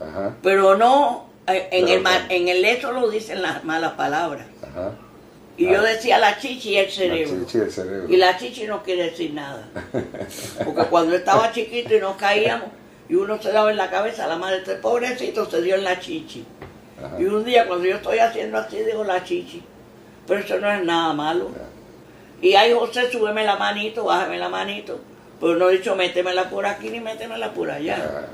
Ajá, 0.00 0.36
Pero 0.42 0.76
no, 0.76 1.26
eh, 1.48 1.68
en, 1.72 1.86
Pero 1.86 2.08
el, 2.08 2.30
en 2.30 2.48
el 2.48 2.64
eso 2.64 2.92
lo 2.92 3.10
dicen 3.10 3.42
las 3.42 3.64
malas 3.64 3.92
palabras. 3.94 4.46
ajá. 4.62 4.92
Y 5.60 5.66
Ah. 5.66 5.72
yo 5.72 5.82
decía 5.82 6.16
la 6.16 6.38
chichi 6.38 6.70
y 6.70 6.76
el 6.78 6.86
La 6.86 6.90
cerebro. 6.90 8.06
Y 8.08 8.16
la 8.16 8.38
chichi 8.38 8.66
no 8.66 8.82
quiere 8.82 9.10
decir 9.10 9.34
nada. 9.34 9.68
Porque 10.64 10.84
cuando 10.88 11.14
estaba 11.14 11.52
chiquito 11.52 11.94
y 11.94 12.00
nos 12.00 12.16
caíamos 12.16 12.68
y 13.10 13.14
uno 13.14 13.40
se 13.42 13.52
daba 13.52 13.70
en 13.70 13.76
la 13.76 13.90
cabeza, 13.90 14.26
la 14.26 14.36
madre 14.36 14.58
este 14.58 14.76
pobrecito 14.76 15.44
se 15.50 15.60
dio 15.60 15.74
en 15.74 15.84
la 15.84 16.00
chichi. 16.00 16.46
Ajá. 16.98 17.20
Y 17.20 17.26
un 17.26 17.44
día 17.44 17.66
cuando 17.68 17.84
yo 17.84 17.96
estoy 17.96 18.18
haciendo 18.20 18.56
así, 18.56 18.78
digo 18.78 19.04
la 19.04 19.22
chichi. 19.22 19.62
Pero 20.26 20.40
eso 20.40 20.58
no 20.58 20.72
es 20.72 20.82
nada 20.82 21.12
malo. 21.12 21.50
Y 22.40 22.54
ahí 22.54 22.72
José, 22.72 23.10
súbeme 23.12 23.44
la 23.44 23.56
manito, 23.56 24.04
bájame 24.04 24.38
la 24.38 24.48
manito. 24.48 24.98
Pero 25.40 25.56
no 25.56 25.68
he 25.68 25.76
dicho 25.76 25.94
métemela 25.94 26.48
por 26.48 26.64
aquí 26.64 26.88
ni 26.88 27.00
métemela 27.00 27.52
por 27.52 27.70
allá. 27.70 28.28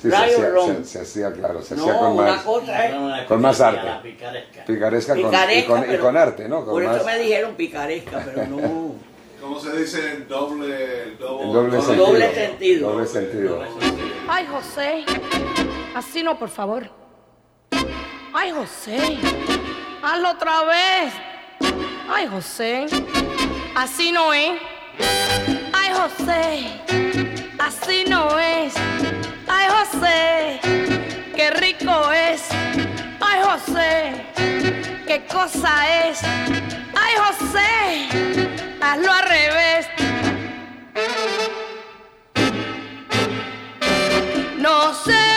Sí, 0.00 0.08
se 0.10 0.16
hacía, 0.16 0.52
se, 0.64 0.84
se 0.84 1.00
hacía, 1.00 1.32
claro, 1.32 1.60
se 1.60 1.74
No, 1.74 1.82
hacía 1.82 1.98
con 1.98 2.12
una 2.12 2.22
más, 2.32 2.42
cosa 2.42 2.86
es 2.86 3.26
con 3.26 3.40
más 3.40 3.60
arte. 3.60 4.08
Picaresca, 4.66 5.14
con, 5.14 5.22
y, 5.22 5.24
picaresca, 5.24 5.66
con, 5.72 5.82
y 5.82 5.86
pero- 5.86 6.02
con 6.04 6.16
arte, 6.16 6.48
¿no? 6.48 6.56
Con 6.64 6.74
Por 6.74 6.84
más, 6.84 6.96
eso 6.96 7.04
me 7.06 7.18
dijeron 7.18 7.54
picaresca, 7.56 8.22
pero 8.24 8.46
no. 8.46 8.94
¿Cómo 9.40 9.60
se 9.60 9.76
dice 9.76 10.20
doble, 10.28 11.16
doble, 11.18 11.76
doble 11.76 11.80
sentido. 12.32 12.90
Doble 12.90 13.06
sentido. 13.06 13.56
Doble 13.56 13.68
sentido. 13.80 14.08
Ay, 14.28 14.46
José. 14.50 15.04
Así 15.94 16.22
no, 16.22 16.38
por 16.38 16.48
favor. 16.48 16.90
Ay, 18.34 18.50
José. 18.52 19.18
Hazlo 20.02 20.30
otra 20.30 20.64
vez. 20.64 21.12
Ay, 22.12 22.26
José. 22.26 22.86
Así 23.74 24.12
no 24.12 24.32
es. 24.34 24.60
Ay, 25.72 25.92
José. 25.94 26.80
Así 27.58 28.04
no 28.08 28.38
es. 28.38 28.74
José. 29.92 30.60
Qué 31.34 31.50
rico 31.50 32.10
es. 32.12 32.48
Ay, 33.20 33.40
José. 33.42 34.26
Qué 35.06 35.24
cosa 35.26 36.08
es. 36.08 36.20
Ay, 36.94 37.14
José. 37.16 38.08
Hazlo 38.80 39.12
al 39.12 39.28
revés. 39.28 39.86
No 44.58 44.94
se 44.94 45.27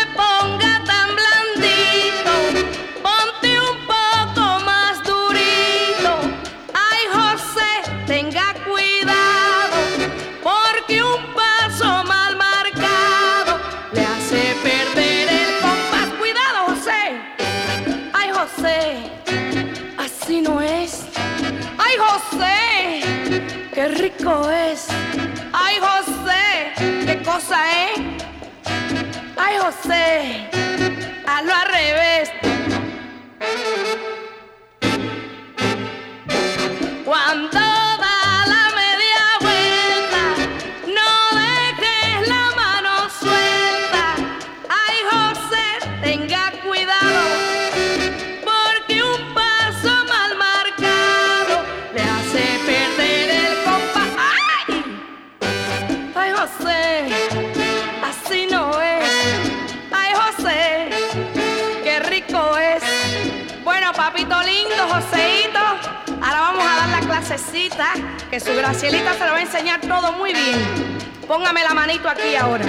que 68.29 68.39
su 68.39 68.53
Gracielita 68.55 69.13
se 69.13 69.25
lo 69.25 69.31
va 69.31 69.37
a 69.37 69.41
enseñar 69.41 69.81
todo 69.81 70.11
muy 70.13 70.33
bien. 70.33 70.97
Póngame 71.27 71.63
la 71.63 71.73
manito 71.73 72.09
aquí 72.09 72.35
ahora. 72.35 72.65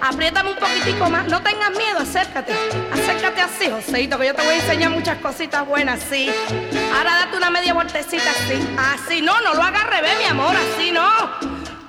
Apriétame 0.00 0.50
un 0.50 0.56
poquitico 0.56 1.08
más, 1.08 1.26
no 1.26 1.42
tengas 1.42 1.70
miedo, 1.70 1.98
acércate. 2.00 2.52
Acércate 2.92 3.40
así, 3.40 3.70
Joseito, 3.70 4.18
que 4.18 4.26
yo 4.26 4.34
te 4.34 4.42
voy 4.42 4.54
a 4.54 4.58
enseñar 4.58 4.90
muchas 4.90 5.18
cositas 5.18 5.66
buenas, 5.66 6.00
sí. 6.00 6.30
Ahora 6.96 7.24
date 7.24 7.36
una 7.36 7.50
media 7.50 7.72
vueltecita 7.72 8.30
así. 8.30 8.76
Así, 8.78 9.22
no, 9.22 9.40
no 9.40 9.54
lo 9.54 9.62
hagas 9.62 9.84
revés, 9.88 10.18
mi 10.18 10.24
amor, 10.24 10.54
así 10.54 10.90
no. 10.90 11.08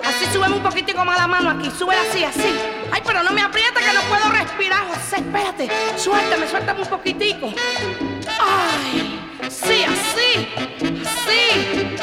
Así 0.04 0.26
súbeme 0.32 0.56
un 0.56 0.64
poquitico 0.64 1.04
más 1.04 1.18
la 1.18 1.28
mano 1.28 1.50
aquí, 1.50 1.70
sube 1.78 1.96
así, 1.96 2.24
así. 2.24 2.58
Ay, 2.92 3.02
pero 3.06 3.24
no 3.24 3.32
me 3.32 3.42
aprieta 3.42 3.80
que 3.82 3.94
no 3.94 4.02
puedo 4.04 4.30
respirar, 4.30 4.88
José, 4.88 5.18
espérate. 5.18 5.70
Suéltame, 5.98 6.48
suéltame 6.48 6.82
un 6.82 6.88
poquitico. 6.88 7.54
Ay, 8.40 9.17
sí, 9.50 9.84
así, 9.84 10.48
así. 11.06 11.96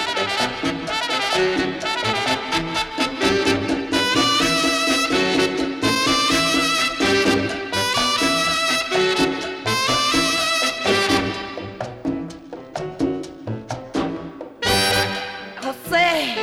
José, 15.63 16.35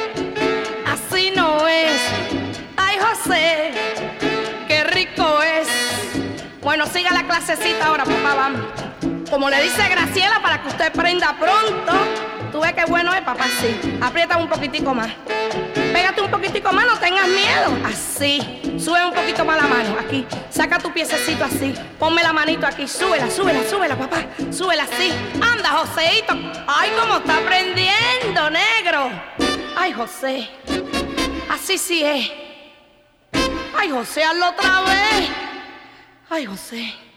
así 0.87 1.31
no 1.35 1.67
es. 1.67 1.91
Ay, 2.77 2.97
José, 2.99 3.71
qué 4.67 4.83
rico 4.85 5.41
es. 5.41 5.67
Bueno, 6.61 6.85
siga 6.85 7.11
la 7.11 7.23
clasecita 7.23 7.87
ahora, 7.87 8.03
papá, 8.03 8.35
vamos. 8.35 8.90
Como 9.31 9.49
le 9.49 9.63
dice 9.63 9.87
Graciela, 9.87 10.41
para 10.41 10.61
que 10.61 10.67
usted 10.67 10.91
prenda 10.91 11.33
pronto. 11.39 11.93
Tú 12.51 12.59
ves 12.59 12.73
qué 12.73 12.83
bueno 12.83 13.13
es, 13.13 13.21
papá, 13.21 13.45
sí. 13.61 13.97
Aprieta 14.01 14.35
un 14.37 14.49
poquitico 14.49 14.93
más. 14.93 15.09
Pégate 15.73 16.21
un 16.21 16.29
poquitico 16.29 16.73
más, 16.73 16.85
no 16.85 16.97
tengas 16.97 17.29
miedo. 17.29 17.77
Así. 17.85 18.61
Sube 18.77 19.05
un 19.05 19.13
poquito 19.13 19.45
más 19.45 19.55
la 19.55 19.69
mano, 19.69 19.95
aquí. 19.97 20.27
Saca 20.49 20.79
tu 20.79 20.91
piececito 20.91 21.45
así. 21.45 21.73
Ponme 21.97 22.21
la 22.21 22.33
manito 22.33 22.67
aquí. 22.67 22.89
Súbela, 22.89 23.31
súbela, 23.31 23.61
súbela, 23.69 23.95
papá. 23.95 24.17
Súbela 24.51 24.83
así. 24.83 25.13
Anda, 25.41 25.69
Joseito. 25.69 26.33
Ay, 26.67 26.91
cómo 26.99 27.17
está 27.17 27.37
aprendiendo, 27.37 28.49
negro. 28.49 29.11
Ay, 29.77 29.93
José. 29.93 30.49
Así 31.49 31.77
sí 31.77 32.03
es. 32.03 32.29
Ay, 33.79 33.91
José, 33.91 34.25
hazlo 34.25 34.49
otra 34.49 34.81
vez. 34.81 35.29
Ay, 36.29 36.45
José. 36.45 37.10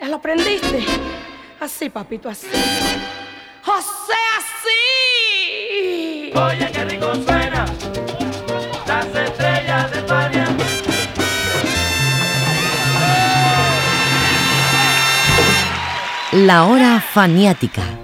¿Ya 0.00 0.08
lo 0.08 0.16
aprendiste? 0.16 0.84
Así, 1.60 1.90
papito, 1.90 2.30
así. 2.30 2.46
José, 3.62 4.14
así. 4.38 6.32
Oye, 6.34 6.70
qué 6.72 6.84
rico 6.86 7.14
suena 7.16 7.66
las 8.86 9.06
estrellas 9.14 9.90
de 9.90 9.98
España. 9.98 10.46
La 16.32 16.64
hora 16.64 17.00
faniática. 17.00 17.99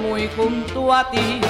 Muy 0.00 0.28
junto 0.36 0.92
a 0.92 1.10
ti. 1.10 1.40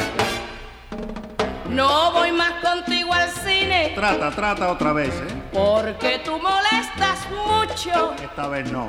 No 1.68 2.12
voy 2.12 2.33
más 2.33 2.55
contigo 2.64 3.12
al 3.14 3.31
cine 3.31 3.93
Trata, 3.95 4.33
trata 4.33 4.72
otra 4.72 4.93
vez, 4.93 5.14
¿eh? 5.14 5.43
porque 5.53 6.20
tú 6.24 6.33
molestas 6.39 7.28
mucho. 7.31 8.12
Esta 8.20 8.49
vez 8.49 8.70
no. 8.72 8.89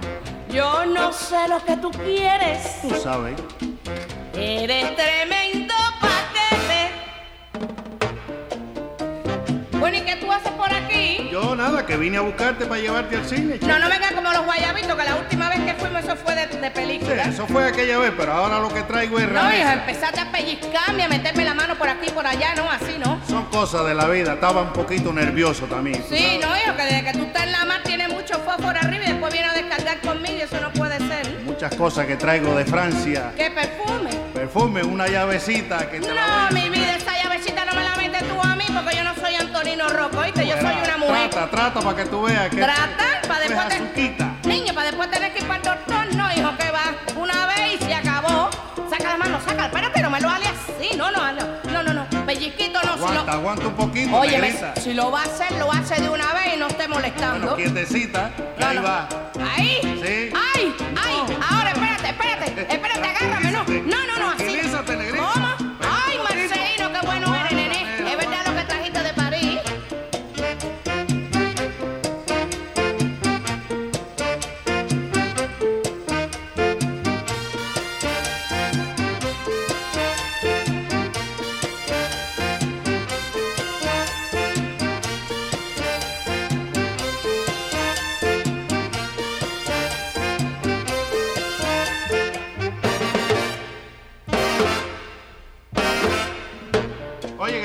Yo 0.50 0.86
no 0.86 1.14
sé 1.14 1.48
lo 1.48 1.64
que 1.64 1.78
tú 1.78 1.92
quieres. 1.92 2.82
Tú 2.82 2.90
sabes. 2.96 3.40
Eres 4.34 4.96
tremendo 4.96 5.74
paquete. 6.00 6.92
Bueno, 9.78 9.98
¿y 9.98 10.02
qué 10.02 10.16
tú 10.16 10.32
haces 10.32 10.52
nada, 11.62 11.86
que 11.86 11.96
vine 11.98 12.18
a 12.18 12.22
buscarte 12.22 12.66
para 12.66 12.82
llevarte 12.82 13.16
al 13.18 13.26
cine, 13.26 13.54
chica. 13.60 13.68
No, 13.68 13.80
no 13.80 13.88
vengas 13.90 14.12
como 14.14 14.32
los 14.34 14.44
guayabitos, 14.46 14.96
que 14.96 15.04
la 15.04 15.16
última 15.16 15.50
vez 15.50 15.60
que 15.62 15.74
fuimos 15.76 16.04
eso 16.04 16.16
fue 16.16 16.36
de, 16.36 16.48
de 16.48 16.68
Sí, 16.68 16.74
película. 16.74 17.24
eso 17.24 17.46
fue 17.48 17.68
aquella 17.68 17.98
vez, 18.00 18.12
pero 18.18 18.34
ahora 18.34 18.60
lo 18.60 18.70
que 18.74 18.82
traigo 18.84 19.20
es 19.20 19.30
No, 19.30 19.54
hijo, 19.54 19.70
empezaste 19.70 20.20
a 20.20 20.32
pellizcarme, 20.32 21.04
a 21.04 21.10
meterme 21.10 21.46
la 21.46 21.54
mano 21.54 21.76
por 21.76 21.88
aquí 21.90 22.08
y 22.08 22.12
por 22.12 22.26
allá, 22.26 22.56
no, 22.56 22.70
así 22.70 22.98
no. 22.98 23.20
Son 23.28 23.46
cosas 23.46 23.86
de 23.86 23.94
la 23.94 24.08
vida, 24.08 24.34
estaba 24.34 24.62
un 24.64 24.74
poquito 24.74 25.14
nervioso 25.14 25.66
también. 25.66 26.02
¿tú 26.02 26.16
Sí, 26.16 26.40
no, 26.42 26.48
hijo, 26.58 26.76
que 26.76 26.84
desde 26.84 27.04
que 27.04 27.12
tú 27.14 27.26
estás 27.26 27.44
en 27.44 27.52
la 27.52 27.66
mar 27.66 27.82
tienes 27.84 28.10
mucho 28.10 28.40
fósforo 28.40 28.78
arriba 28.82 29.04
y 29.06 29.08
después 29.12 29.32
viene 29.32 29.48
a 29.50 29.54
descargar 29.54 30.00
conmigo 30.02 30.36
y 30.38 30.42
eso 30.42 30.60
no 30.60 30.72
puede 30.74 30.98
ser. 30.98 31.42
Muchas 31.46 31.76
cosas 31.76 32.06
que 32.08 32.16
traigo 32.16 32.56
de 32.56 32.66
Francia. 32.66 33.32
¿Qué 33.38 33.52
perfume? 33.52 34.10
Perfume, 34.34 34.84
una 34.84 35.08
llavecita 35.08 35.90
que 35.90 36.00
te 36.00 36.08
No, 36.08 36.50
mi 36.52 36.70
vida, 36.70 36.96
esa 36.96 37.21
no 39.64 39.84
Antonino 39.84 39.90
Rocco, 39.90 40.18
¿oíste? 40.20 40.48
Yo 40.48 40.56
soy 40.56 40.76
una 40.84 40.98
mujer. 40.98 41.30
Trata, 41.30 41.52
trata 41.52 41.80
para 41.82 41.96
que 41.96 42.06
tú 42.06 42.24
veas 42.24 42.50
que. 42.50 42.58
Tratar 42.58 43.22
para 43.28 43.40
después 43.42 43.68
te... 43.70 44.48
Niño, 44.48 44.74
para 44.74 44.88
después 44.88 45.12
tener 45.12 45.34
que 45.34 45.40
ir 45.40 45.48
para 45.48 45.58
el 45.60 45.64
doctor, 45.64 46.16
no, 46.16 46.32
hijo, 46.34 46.58
que 46.58 46.72
va 46.72 46.96
una 47.16 47.46
vez 47.46 47.80
y 47.80 47.86
se 47.86 47.94
acabó. 47.94 48.50
Saca 48.90 49.10
la 49.12 49.18
mano, 49.18 49.40
saca, 49.46 49.66
espérate, 49.68 50.02
no 50.02 50.10
me 50.10 50.20
lo 50.20 50.30
hale 50.30 50.46
así, 50.48 50.98
no, 50.98 51.12
no, 51.12 51.32
no, 51.32 51.44
no, 51.72 51.84
no, 51.84 51.94
no, 51.94 52.26
pellizquito 52.26 52.80
no, 52.84 52.98
si 52.98 53.00
Aguanta, 53.04 53.24
lo... 53.24 53.32
aguanta 53.32 53.68
un 53.68 53.76
poquito, 53.76 54.18
Oye, 54.18 54.38
negrita. 54.38 54.76
si 54.76 54.94
lo 54.94 55.12
va 55.12 55.22
a 55.22 55.24
hacer, 55.26 55.52
lo 55.54 55.72
hace 55.72 56.02
de 56.02 56.10
una 56.10 56.34
vez 56.34 56.56
y 56.56 56.58
no 56.58 56.68
esté 56.68 56.88
molestando. 56.90 57.56
Bueno, 57.56 57.56
quietecita, 57.56 58.32
No, 58.60 58.68
ahí 58.68 58.76
no. 58.76 58.84
va. 58.84 59.08
Ahí. 59.56 59.80
Sí. 60.04 60.34
Ay, 60.56 60.76
ay, 61.02 61.38
ahora 61.50 61.70
espérate, 61.72 62.10
espérate, 62.10 62.62
espérate, 62.74 63.08
agárrame, 63.08 63.52
no. 63.52 63.64
No, 63.64 64.06
no, 64.08 64.20
no, 64.20 64.41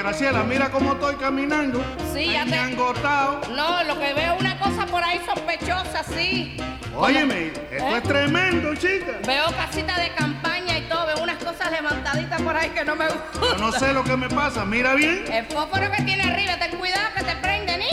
Graciela, 0.07 0.45
mira 0.45 0.71
cómo 0.71 0.93
estoy 0.93 1.17
caminando. 1.17 1.83
Sí, 2.15 2.31
ya 2.33 2.45
te- 2.45 2.55
engordado. 2.55 3.41
No, 3.57 3.83
lo 3.83 3.99
que 3.99 4.15
veo 4.15 4.35
es 4.35 4.41
una 4.41 4.57
cosa 4.57 4.87
por 4.87 5.03
ahí 5.03 5.21
sospechosa, 5.27 6.05
sí. 6.05 6.57
Óyeme, 6.95 7.49
esto 7.49 7.65
¿Eh? 7.73 7.97
es 7.97 8.03
tremendo, 8.05 8.73
chica. 8.77 9.19
Veo 9.27 9.47
casita 9.57 9.99
de 9.99 10.11
campaña 10.15 10.79
y 10.79 10.83
todo, 10.83 11.07
veo 11.07 11.19
unas 11.25 11.43
cosas 11.43 11.73
levantaditas 11.73 12.41
por 12.41 12.57
ahí 12.57 12.71
que 12.71 12.85
no 12.85 12.95
me 12.95 13.05
Yo 13.09 13.15
gustan. 13.41 13.61
no 13.61 13.73
sé 13.73 13.93
lo 13.93 14.05
que 14.05 14.17
me 14.17 14.29
pasa, 14.29 14.65
mira 14.65 14.95
bien. 14.95 15.25
El 15.29 15.45
fósforo 15.47 15.91
que 15.91 16.01
tiene 16.05 16.23
arriba, 16.23 16.57
ten 16.57 16.79
cuidado 16.79 17.09
que 17.17 17.25
te 17.25 17.35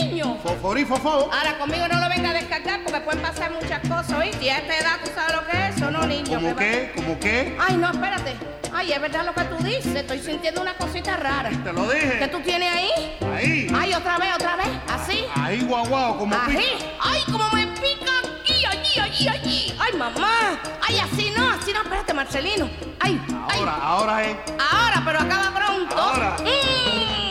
niño. 0.06 0.38
Foforí, 0.42 0.84
fofo. 0.84 1.30
Ahora 1.32 1.58
conmigo 1.58 1.86
no 1.88 2.00
lo 2.00 2.08
venga 2.08 2.30
a 2.30 2.34
descargar 2.34 2.80
porque 2.84 3.00
pueden 3.00 3.22
pasar 3.22 3.52
muchas 3.52 3.80
cosas, 3.80 4.12
¿oíste? 4.12 4.44
Y 4.44 4.48
a 4.48 4.58
esta 4.58 4.78
edad 4.78 4.96
tú 5.04 5.10
sabes 5.14 5.34
lo 5.34 5.46
que 5.46 5.68
es 5.68 5.76
eso, 5.76 5.90
¿no, 5.90 6.06
niño? 6.06 6.34
¿Cómo 6.40 6.56
qué? 6.56 6.92
¿Cómo 6.94 7.18
qué? 7.18 7.56
Ay, 7.60 7.76
no, 7.76 7.90
espérate. 7.90 8.36
Ay, 8.72 8.92
es 8.92 9.00
verdad 9.00 9.24
lo 9.24 9.34
que 9.34 9.44
tú 9.44 9.62
dices. 9.62 9.94
Estoy 9.94 10.18
sintiendo 10.18 10.60
una 10.60 10.74
cosita 10.76 11.16
rara. 11.16 11.50
Te 11.50 11.72
lo 11.72 11.88
dije. 11.88 12.18
¿Qué 12.18 12.28
tú 12.28 12.40
tienes 12.40 12.72
ahí? 12.72 13.16
Ahí. 13.34 13.72
Ay, 13.74 13.94
otra 13.94 14.18
vez, 14.18 14.34
otra 14.34 14.56
vez. 14.56 14.66
¿Así? 14.88 15.24
Ahí, 15.34 15.60
guau, 15.62 15.86
guau, 15.86 16.18
como 16.18 16.36
pica. 16.46 16.60
Ay, 17.00 17.22
como 17.26 17.48
me 17.50 17.66
pica 17.68 18.12
aquí, 18.40 18.64
allí, 18.66 19.00
allí, 19.00 19.28
allí. 19.28 19.76
Ay, 19.78 19.92
mamá. 19.96 20.58
Ay, 20.86 20.98
así 20.98 21.32
no, 21.36 21.50
así 21.50 21.72
no. 21.72 21.82
Espérate, 21.82 22.12
Marcelino. 22.12 22.68
Ay, 23.00 23.20
ay. 23.48 23.58
Ahora, 23.60 23.76
ahora 23.80 24.24
es. 24.24 24.36
Ahora, 24.58 25.02
pero 25.04 25.20
acaba 25.20 25.54
pronto. 25.54 25.96
Ahora. 25.96 26.36
Mm. 26.40 27.23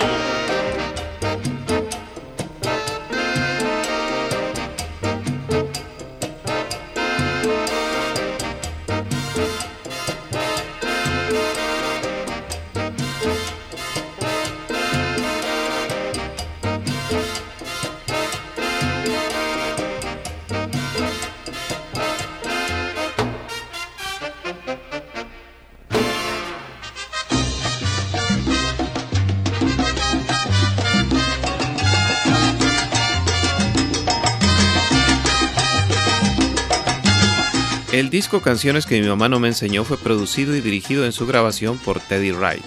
El 38.04 38.10
disco 38.10 38.42
Canciones 38.42 38.86
que 38.86 39.00
mi 39.00 39.08
mamá 39.08 39.30
no 39.30 39.40
me 39.40 39.48
enseñó 39.48 39.86
fue 39.86 39.98
producido 39.98 40.54
y 40.58 40.60
dirigido 40.60 41.06
en 41.06 41.14
su 41.14 41.26
grabación 41.26 41.78
por 41.78 42.02
Teddy 42.02 42.34
Wright, 42.34 42.62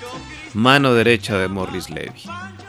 mano 0.54 0.94
derecha 0.94 1.36
de 1.36 1.46
Morris 1.46 1.90
Levy. 1.90 2.22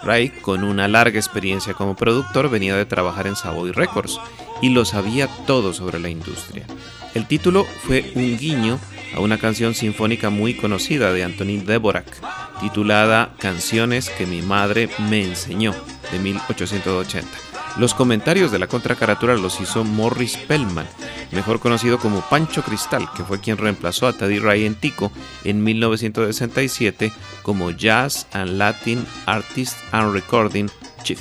Wright, 0.04 0.42
con 0.42 0.66
una 0.66 0.90
larga 0.90 1.18
experiencia 1.18 1.74
como 1.74 1.96
productor, 1.96 2.50
venía 2.50 2.76
de 2.76 2.86
trabajar 2.86 3.26
en 3.26 3.38
Savoy 3.38 3.72
Records 3.72 4.20
y 4.62 4.72
lo 4.72 4.84
sabía 4.84 5.30
todo 5.48 5.72
sobre 5.72 5.98
la 6.00 6.10
industria. 6.10 6.66
El 7.14 7.26
título 7.26 7.66
fue 7.84 8.12
un 8.16 8.38
guiño 8.38 8.78
a 9.16 9.22
una 9.22 9.38
canción 9.38 9.74
sinfónica 9.74 10.30
muy 10.30 10.54
conocida 10.54 11.14
de 11.14 11.24
Antonín 11.24 11.66
Dvorak, 11.66 12.20
titulada 12.60 13.34
Canciones 13.40 14.10
que 14.10 14.26
mi 14.26 14.42
madre 14.42 14.90
me 15.10 15.24
enseñó, 15.24 15.74
de 16.12 16.20
1880. 16.20 17.57
Los 17.80 17.94
comentarios 17.94 18.52
de 18.52 18.58
la 18.58 18.66
contracaratura 18.66 19.36
los 19.36 19.62
hizo 19.62 19.84
Morris 19.84 20.36
Pellman, 20.36 20.88
mejor 21.32 21.60
conocido 21.60 22.00
como 22.00 22.22
Pancho 22.22 22.64
Cristal, 22.64 23.08
que 23.16 23.24
fue 23.24 23.40
quien 23.40 23.58
reemplazó 23.58 24.08
a 24.08 24.14
Teddy 24.14 24.40
Ray 24.40 24.66
en 24.66 24.74
Tico 24.74 25.12
en 25.44 25.64
1967 25.64 27.14
como 27.44 27.70
Jazz 27.70 28.26
and 28.34 28.58
Latin 28.58 29.06
Artist 29.28 29.78
and 29.92 30.12
Recording 30.12 30.68
Chief. 31.04 31.20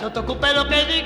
No 0.00 0.12
te 0.12 0.18
ocupes 0.20 0.54
lo 0.54 0.66
que 0.66 0.84
diga 0.86 0.99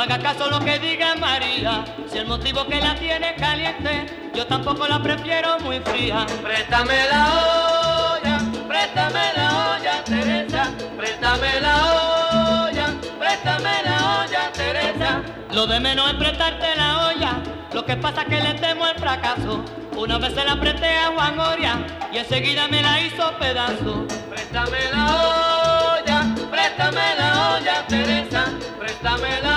haga 0.00 0.18
caso 0.18 0.48
lo 0.48 0.60
que 0.60 0.78
diga 0.78 1.14
María. 1.16 1.84
Si 2.10 2.18
el 2.18 2.26
motivo 2.26 2.66
que 2.66 2.80
la 2.80 2.94
tiene 2.94 3.34
caliente, 3.34 4.06
yo 4.34 4.46
tampoco 4.46 4.86
la 4.88 5.02
prefiero 5.02 5.58
muy 5.60 5.80
fría. 5.80 6.26
Préstame 6.42 7.06
la 7.10 8.14
olla, 8.14 8.38
préstame 8.66 9.32
la 9.36 9.74
olla, 9.74 10.04
Teresa. 10.04 10.70
Préstame 10.96 11.60
la 11.60 11.76
olla, 12.64 12.86
préstame 13.18 13.82
la 13.84 14.22
olla, 14.22 14.52
Teresa. 14.52 15.22
Lo 15.52 15.66
de 15.66 15.80
menos 15.80 16.08
es 16.10 16.16
prestarte 16.16 16.76
la 16.76 17.08
olla, 17.08 17.42
lo 17.72 17.84
que 17.84 17.96
pasa 17.96 18.22
es 18.22 18.28
que 18.28 18.40
le 18.40 18.54
temo 18.54 18.86
el 18.86 18.98
fracaso. 18.98 19.64
Una 19.96 20.16
vez 20.18 20.32
se 20.32 20.44
la 20.44 20.58
presté 20.58 20.96
a 20.96 21.12
Juan 21.12 21.38
Oria 21.38 21.86
y 22.10 22.18
enseguida 22.18 22.68
me 22.68 22.80
la 22.80 23.00
hizo 23.02 23.32
pedazo. 23.38 24.06
Préstame 24.30 24.78
la 24.92 25.94
olla, 25.94 26.34
préstame 26.50 27.14
la 27.18 27.56
olla, 27.56 27.86
Teresa. 27.86 28.46
Préstame 29.00 29.40
la 29.40 29.56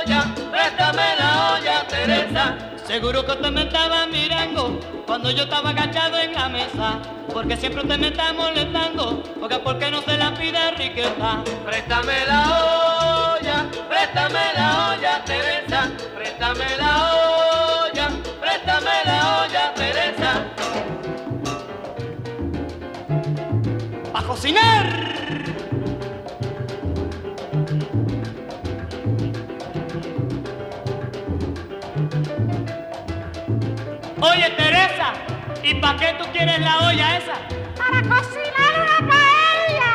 olla, 0.00 0.34
préstame 0.50 1.14
la 1.16 1.54
olla, 1.54 1.86
Teresa. 1.86 2.58
Seguro 2.84 3.24
que 3.24 3.30
usted 3.30 3.50
me 3.52 3.62
estaba 3.62 4.06
mirando 4.08 4.80
cuando 5.06 5.30
yo 5.30 5.44
estaba 5.44 5.70
agachado 5.70 6.18
en 6.18 6.32
la 6.32 6.48
mesa. 6.48 6.98
Porque 7.32 7.56
siempre 7.56 7.82
usted 7.82 7.96
me 7.96 8.08
está 8.08 8.32
molestando. 8.32 9.22
Porque 9.38 9.56
¿por 9.60 9.78
qué 9.78 9.92
no 9.92 10.02
se 10.02 10.16
la 10.16 10.34
pide 10.34 10.72
riqueza? 10.72 11.44
Préstame 11.64 12.26
la 12.26 13.36
olla, 13.36 13.66
préstame 13.88 14.40
la 14.56 14.96
olla, 14.96 15.24
Teresa. 15.24 15.88
Préstame 16.16 16.76
la 16.76 17.14
olla, 17.84 18.10
préstame 18.40 19.04
la 19.04 19.44
olla, 19.44 19.74
Teresa. 19.74 20.44
¡A 24.12 24.22
cocinar! 24.24 25.39
Oye, 34.22 34.50
Teresa, 34.50 35.14
¿y 35.62 35.74
para 35.76 35.98
qué 35.98 36.14
tú 36.18 36.26
quieres 36.30 36.60
la 36.60 36.78
olla 36.88 37.16
esa? 37.16 37.34
Para 37.74 38.02
cocinar 38.02 38.72
una 38.82 39.08
paella. 39.08 39.94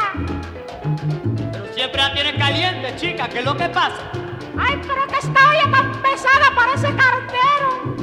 Pero 1.52 1.74
siempre 1.74 2.02
la 2.02 2.14
tienes 2.14 2.34
caliente, 2.36 2.96
chica, 2.96 3.30
¿qué 3.30 3.40
es 3.40 3.46
lo 3.46 3.56
que 3.56 3.70
pasa? 3.70 4.10
Ay, 4.58 4.82
pero 4.82 5.06
que 5.08 5.18
esta 5.18 5.50
olla 5.50 5.70
tan 5.72 5.92
pesada 6.02 6.52
parece 6.56 6.88
cartero. 6.96 7.96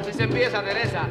Así 0.00 0.12
se 0.12 0.22
empieza, 0.22 0.62
Teresa. 0.62 1.08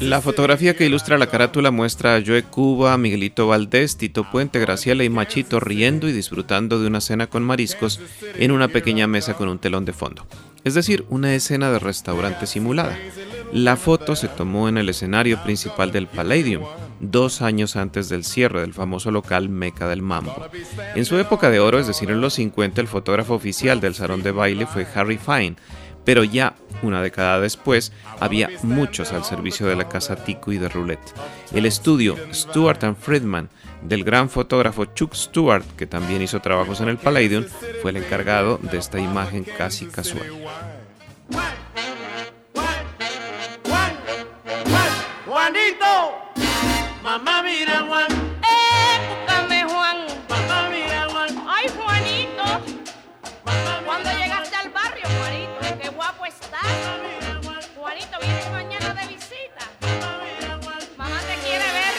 La 0.00 0.20
fotografía 0.20 0.76
que 0.76 0.86
ilustra 0.86 1.18
la 1.18 1.26
carátula 1.26 1.70
muestra 1.70 2.16
a 2.16 2.22
Joe 2.24 2.42
Cuba, 2.44 2.96
Miguelito 2.96 3.48
Valdés, 3.48 3.96
Tito 3.96 4.30
Puente, 4.30 4.58
Graciela 4.58 5.04
y 5.04 5.08
Machito 5.08 5.60
riendo 5.60 6.08
y 6.08 6.12
disfrutando 6.12 6.80
de 6.80 6.86
una 6.86 7.00
cena 7.00 7.28
con 7.28 7.42
mariscos 7.42 8.00
en 8.36 8.52
una 8.52 8.68
pequeña 8.68 9.06
mesa 9.06 9.34
con 9.34 9.48
un 9.48 9.58
telón 9.58 9.84
de 9.84 9.92
fondo. 9.92 10.26
Es 10.64 10.74
decir, 10.74 11.04
una 11.08 11.34
escena 11.34 11.70
de 11.70 11.78
restaurante 11.78 12.46
simulada. 12.46 12.98
La 13.52 13.76
foto 13.76 14.16
se 14.16 14.28
tomó 14.28 14.68
en 14.68 14.78
el 14.78 14.88
escenario 14.88 15.42
principal 15.42 15.92
del 15.92 16.06
Palladium, 16.08 16.64
dos 17.00 17.42
años 17.42 17.76
antes 17.76 18.08
del 18.08 18.24
cierre 18.24 18.60
del 18.60 18.74
famoso 18.74 19.10
local 19.10 19.48
Meca 19.48 19.88
del 19.88 20.02
Mambo. 20.02 20.34
En 20.94 21.04
su 21.04 21.18
época 21.18 21.50
de 21.50 21.60
oro, 21.60 21.78
es 21.78 21.86
decir, 21.86 22.10
en 22.10 22.20
los 22.20 22.34
50, 22.34 22.80
el 22.80 22.88
fotógrafo 22.88 23.34
oficial 23.34 23.80
del 23.80 23.94
salón 23.94 24.22
de 24.22 24.32
baile 24.32 24.66
fue 24.66 24.86
Harry 24.94 25.18
Fine, 25.18 25.56
pero 26.04 26.24
ya 26.24 26.54
una 26.82 27.02
década 27.02 27.40
después 27.40 27.92
había 28.20 28.50
muchos 28.62 29.12
al 29.12 29.24
servicio 29.24 29.66
de 29.66 29.76
la 29.76 29.88
casa 29.88 30.16
Tico 30.16 30.52
y 30.52 30.58
de 30.58 30.68
Roulette. 30.68 31.14
El 31.52 31.66
estudio 31.66 32.16
Stuart 32.32 32.96
Friedman 33.00 33.48
del 33.82 34.04
gran 34.04 34.28
fotógrafo 34.30 34.86
Chuck 34.86 35.14
Stewart, 35.14 35.64
que 35.76 35.86
también 35.86 36.22
hizo 36.22 36.40
trabajos 36.40 36.80
en 36.80 36.88
el 36.88 36.96
Palladium, 36.96 37.44
fue 37.82 37.90
el 37.90 37.98
encargado 37.98 38.58
de 38.58 38.78
esta 38.78 38.98
imagen 38.98 39.44
casi 39.44 39.86
casual. 39.86 40.30
Juanito, 57.94 58.18
vienes 58.20 58.50
mañana 58.50 58.92
de 58.92 59.06
visita. 59.06 59.70
Mamá 60.96 61.20
te 61.20 61.36
quiere 61.46 61.64
ver. 61.78 61.94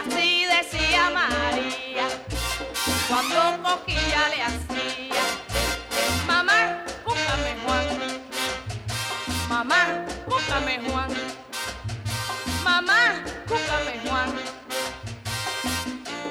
Así 0.00 0.46
decía 0.46 1.10
María 1.10 2.08
cuando 3.08 3.62
coquilla 3.62 4.28
le 4.30 4.42
hacía. 4.42 5.22
Mamá, 6.26 6.82
búscame 7.04 7.56
Juan. 7.64 7.86
Mamá, 9.48 10.04
búscame 10.26 10.80
Juan. 10.88 11.10
Mamá, 12.64 13.22
búscame 13.46 14.00
Juan. 14.08 14.34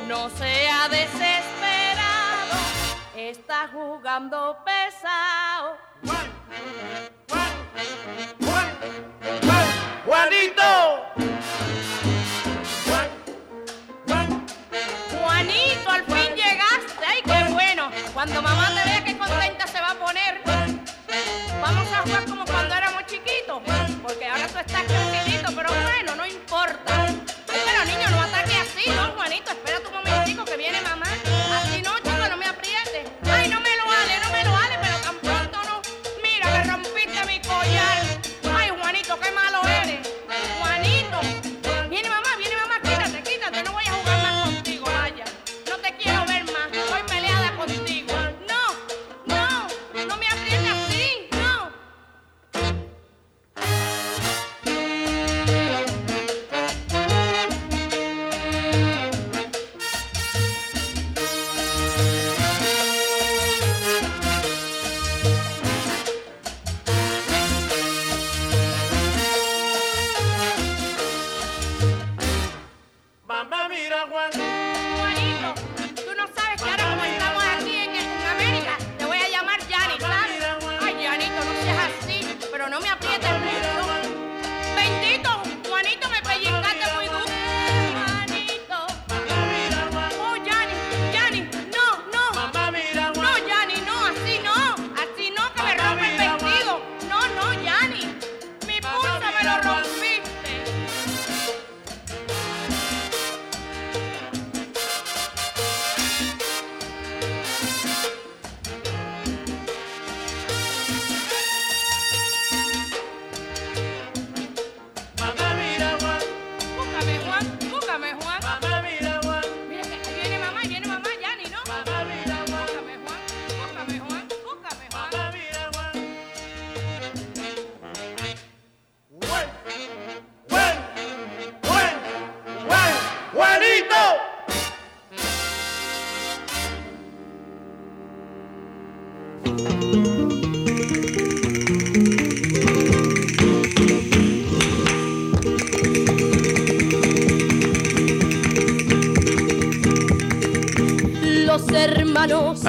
No 0.09 0.29
sea 0.31 0.89
desesperado, 0.89 2.57
está 3.15 3.69
jugando 3.71 4.57
pesado. 4.65 5.77
Juanito, 6.05 6.33
Juanito, 7.29 7.42
al 15.93 16.05
fin 16.05 16.35
llegaste. 16.35 17.05
Ay, 17.05 17.21
qué 17.23 17.53
bueno. 17.53 17.91
Cuando 18.13 18.41
mamá 18.41 18.69
te 18.69 18.89
vea 18.89 19.03
qué 19.03 19.17
contenta 19.17 19.67
se 19.67 19.79
va 19.79 19.91
a 19.91 19.95
poner. 19.95 20.41
Vamos 21.61 21.91
a 21.91 22.01
jugar 22.01 22.25
como 22.25 22.45
cuando 22.45 22.75
éramos 22.75 23.05
chiquitos. 23.05 23.61
Porque 24.01 24.27
ahora 24.27 24.47
tú 24.47 24.59
estás 24.59 24.87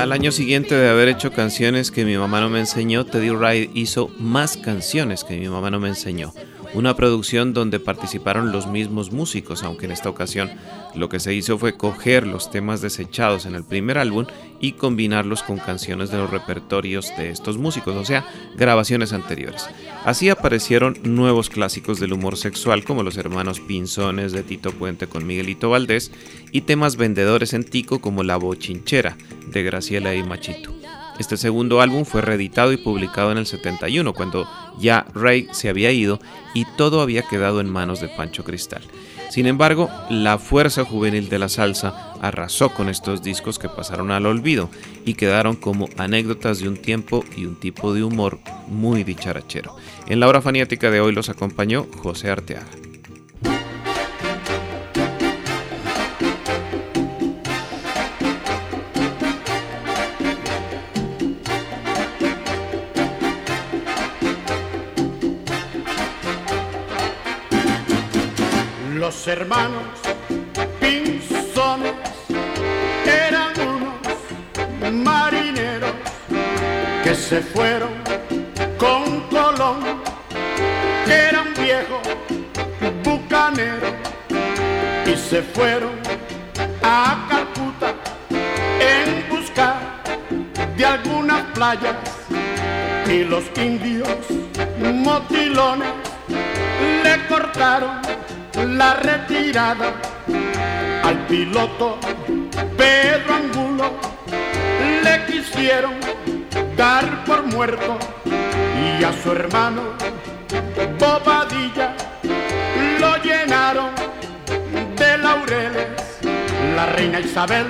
Al 0.05 0.13
año 0.13 0.33
siguiente 0.33 0.75
de 0.75 0.91
haber 0.91 1.09
hecho 1.09 1.33
canciones 1.33 1.91
que 1.91 2.05
mi 2.05 2.15
mamá 2.19 2.39
no 2.39 2.51
me 2.51 2.61
enseñó, 2.61 3.07
Teddy 3.07 3.31
Wright 3.31 3.71
hizo 3.75 4.11
más 4.19 4.59
canciones 4.59 5.25
que 5.25 5.35
mi 5.39 5.49
mamá 5.49 5.71
no 5.71 5.81
me 5.81 5.89
enseñó. 5.89 6.35
Una 6.75 6.95
producción 6.95 7.55
donde 7.55 7.81
participaron 7.81 8.53
los 8.53 8.67
mismos 8.67 9.13
músicos, 9.13 9.63
aunque 9.63 9.87
en 9.87 9.93
esta 9.93 10.11
ocasión 10.11 10.51
lo 10.95 11.09
que 11.09 11.21
se 11.21 11.35
hizo 11.35 11.59
fue 11.59 11.77
coger 11.77 12.27
los 12.27 12.51
temas 12.51 12.81
desechados 12.81 13.47
en 13.47 13.55
el 13.55 13.65
primer 13.65 13.99
álbum 13.99 14.27
y 14.61 14.73
combinarlos 14.73 15.43
con 15.43 15.59
canciones 15.59 16.11
de 16.11 16.19
los 16.19 16.31
repertorios 16.31 17.13
de 17.17 17.31
estos 17.31 17.59
músicos, 17.59 17.97
o 17.97 18.05
sea, 18.05 18.27
grabaciones 18.57 19.13
anteriores. 19.13 19.69
Así 20.05 20.29
aparecieron 20.29 20.99
nuevos 21.03 21.51
clásicos 21.51 22.01
del 22.01 22.13
humor 22.13 22.37
sexual 22.37 22.85
como 22.85 23.03
los 23.03 23.17
hermanos 23.17 23.61
Pinzones 23.61 24.33
de 24.33 24.43
Tito 24.43 24.73
Puente 24.73 25.07
con 25.07 25.27
Miguelito 25.27 25.71
Valdés 25.71 26.13
y 26.53 26.63
temas 26.63 26.97
vendedores 26.97 27.53
en 27.53 27.65
Tico 27.65 28.01
como 28.01 28.23
La 28.23 28.37
Bochinchera 28.37 29.17
de 29.49 29.63
Graciela 29.63 30.15
y 30.15 30.23
Machito. 30.23 30.75
Este 31.19 31.37
segundo 31.37 31.81
álbum 31.81 32.05
fue 32.05 32.23
reeditado 32.23 32.73
y 32.73 32.77
publicado 32.77 33.31
en 33.31 33.39
el 33.39 33.47
71, 33.47 34.15
cuando 34.15 34.49
ya 34.81 35.07
Ray 35.15 35.49
se 35.53 35.69
había 35.69 35.93
ido 35.93 36.19
y 36.55 36.65
todo 36.77 37.01
había 37.01 37.23
quedado 37.23 37.61
en 37.61 37.71
manos 37.71 38.01
de 38.01 38.09
Pancho 38.09 38.43
Cristal. 38.43 38.83
Sin 39.35 39.49
embargo, 39.49 39.91
la 40.11 40.39
fuerza 40.39 40.85
juvenil 40.85 41.29
de 41.29 41.41
la 41.41 41.49
salsa 41.49 42.13
arrasó 42.23 42.69
con 42.69 42.89
estos 42.89 43.21
discos 43.21 43.59
que 43.59 43.69
pasaron 43.69 44.13
al 44.13 44.27
olvido 44.27 44.71
y 45.05 45.15
quedaron 45.15 45.57
como 45.57 45.89
anécdotas 45.97 46.61
de 46.61 46.69
un 46.69 46.77
tiempo 46.77 47.25
y 47.37 47.45
un 47.45 47.59
tipo 47.59 47.93
de 47.93 48.05
humor 48.05 48.39
muy 48.69 49.03
dicharachero. 49.03 49.75
En 50.07 50.21
la 50.21 50.29
hora 50.29 50.41
faniática 50.41 50.89
de 50.93 51.01
hoy 51.01 51.13
los 51.13 51.31
acompañó 51.31 51.89
José 52.01 52.31
Arteaga. 52.31 52.84
Hermanos 69.27 69.83
Pinzones 70.81 71.95
eran 73.07 73.53
unos 73.59 74.93
marineros 74.93 75.93
que 77.03 77.15
se 77.15 77.41
fueron 77.41 77.93
con 78.77 79.21
Colón, 79.31 79.79
era 81.07 81.41
un 81.41 81.55
viejo 81.55 82.03
bucanero, 83.03 83.95
y 85.07 85.17
se 85.17 85.41
fueron 85.41 85.93
a 86.83 87.27
Calcuta 87.31 87.95
en 88.79 89.29
busca 89.31 89.77
de 90.77 90.85
algunas 90.85 91.43
playas 91.55 91.97
y 93.09 93.25
los 93.25 93.45
indios 93.57 94.09
motilones 94.83 95.89
le 97.03 97.27
cortaron 97.27 98.04
la 98.57 98.95
retirada 98.95 99.93
al 101.03 101.27
piloto 101.27 101.99
Pedro 102.77 103.35
Angulo 103.35 103.93
le 105.03 105.27
quisieron 105.27 105.95
dar 106.77 107.25
por 107.25 107.43
muerto 107.47 107.99
y 108.25 109.03
a 109.03 109.13
su 109.23 109.33
hermano 109.33 109.83
Bobadilla 110.99 111.95
lo 113.01 113.17
llenaron 113.23 113.91
de 114.97 115.19
laureles. 115.19 115.89
La 116.77 116.87
reina 116.87 117.21
Isabel 117.21 117.67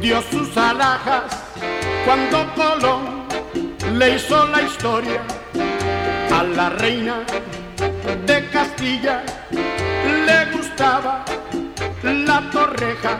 dio 0.00 0.22
sus 0.30 0.56
alhajas 0.56 1.24
cuando 2.04 2.46
Colón 2.54 3.26
le 3.94 4.16
hizo 4.16 4.46
la 4.48 4.62
historia 4.62 5.22
a 6.30 6.42
la 6.42 6.68
reina 6.70 7.24
de 8.26 8.48
Castilla 8.50 9.22
le 10.78 10.84
gustaba 10.84 11.24
la 12.04 12.50
torreja 12.50 13.18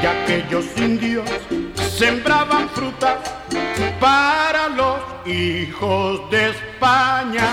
y 0.00 0.06
aquellos 0.06 0.64
indios 0.76 1.28
sembraban 1.76 2.68
frutas 2.68 3.18
para 3.98 4.68
los 4.68 5.00
hijos 5.26 6.30
de 6.30 6.50
España. 6.50 7.48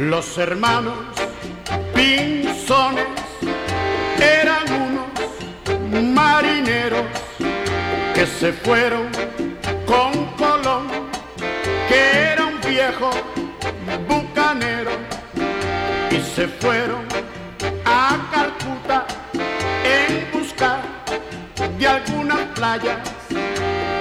Los 0.00 0.36
hermanos 0.38 1.19
Pinzones 2.00 3.04
eran 4.18 4.64
unos 4.72 6.14
marineros 6.14 7.04
que 8.14 8.24
se 8.26 8.54
fueron 8.54 9.10
con 9.84 10.24
Colón, 10.38 10.88
que 11.90 12.00
era 12.32 12.46
un 12.46 12.58
viejo 12.62 13.10
bucanero, 14.08 14.92
y 16.10 16.20
se 16.34 16.48
fueron 16.48 17.04
a 17.84 18.16
Calcuta 18.32 19.04
en 19.84 20.26
busca 20.32 20.80
de 21.78 21.86
algunas 21.86 22.40
playas 22.54 22.96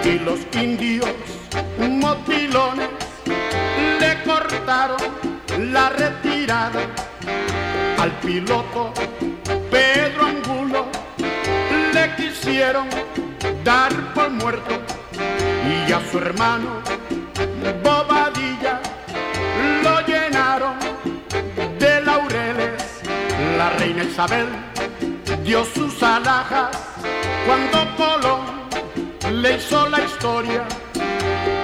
y 0.05 0.19
los 0.19 0.39
indios 0.53 1.09
motilones 1.77 2.87
le 3.99 4.23
cortaron 4.23 5.01
la 5.73 5.89
retirada 5.89 6.79
al 7.99 8.11
piloto 8.21 8.93
Pedro 9.69 10.25
Angulo 10.25 10.85
le 11.93 12.15
quisieron 12.15 12.87
dar 13.63 13.91
por 14.13 14.29
muerto 14.29 14.75
y 15.67 15.91
a 15.91 15.99
su 16.09 16.17
hermano 16.17 16.81
Bobadilla 17.83 18.79
lo 19.83 19.99
llenaron 20.07 20.75
de 21.77 22.01
laureles. 22.01 23.01
La 23.57 23.69
reina 23.71 24.03
Isabel 24.03 24.47
dio 25.43 25.65
sus 25.65 26.01
alhajas 26.01 26.69
cuando 27.45 27.95
Colón 27.97 29.41
le 29.41 29.57
hizo 29.57 29.89
la 29.89 30.01
historia 30.01 30.63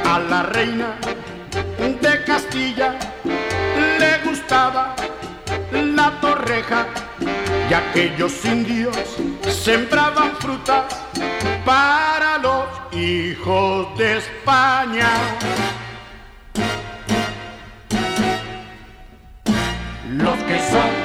a 0.05 0.19
la 0.19 0.43
reina 0.43 0.97
de 2.01 2.23
Castilla 2.25 2.97
le 3.99 4.29
gustaba 4.29 4.95
y 6.47 7.73
aquellos 7.73 8.45
indios 8.45 8.95
sembraban 9.47 10.35
frutas 10.35 10.83
para 11.65 12.37
los 12.37 12.65
hijos 12.93 13.97
de 13.97 14.17
España. 14.17 15.09
Los 20.11 20.37
que 20.43 20.59
son, 20.69 21.04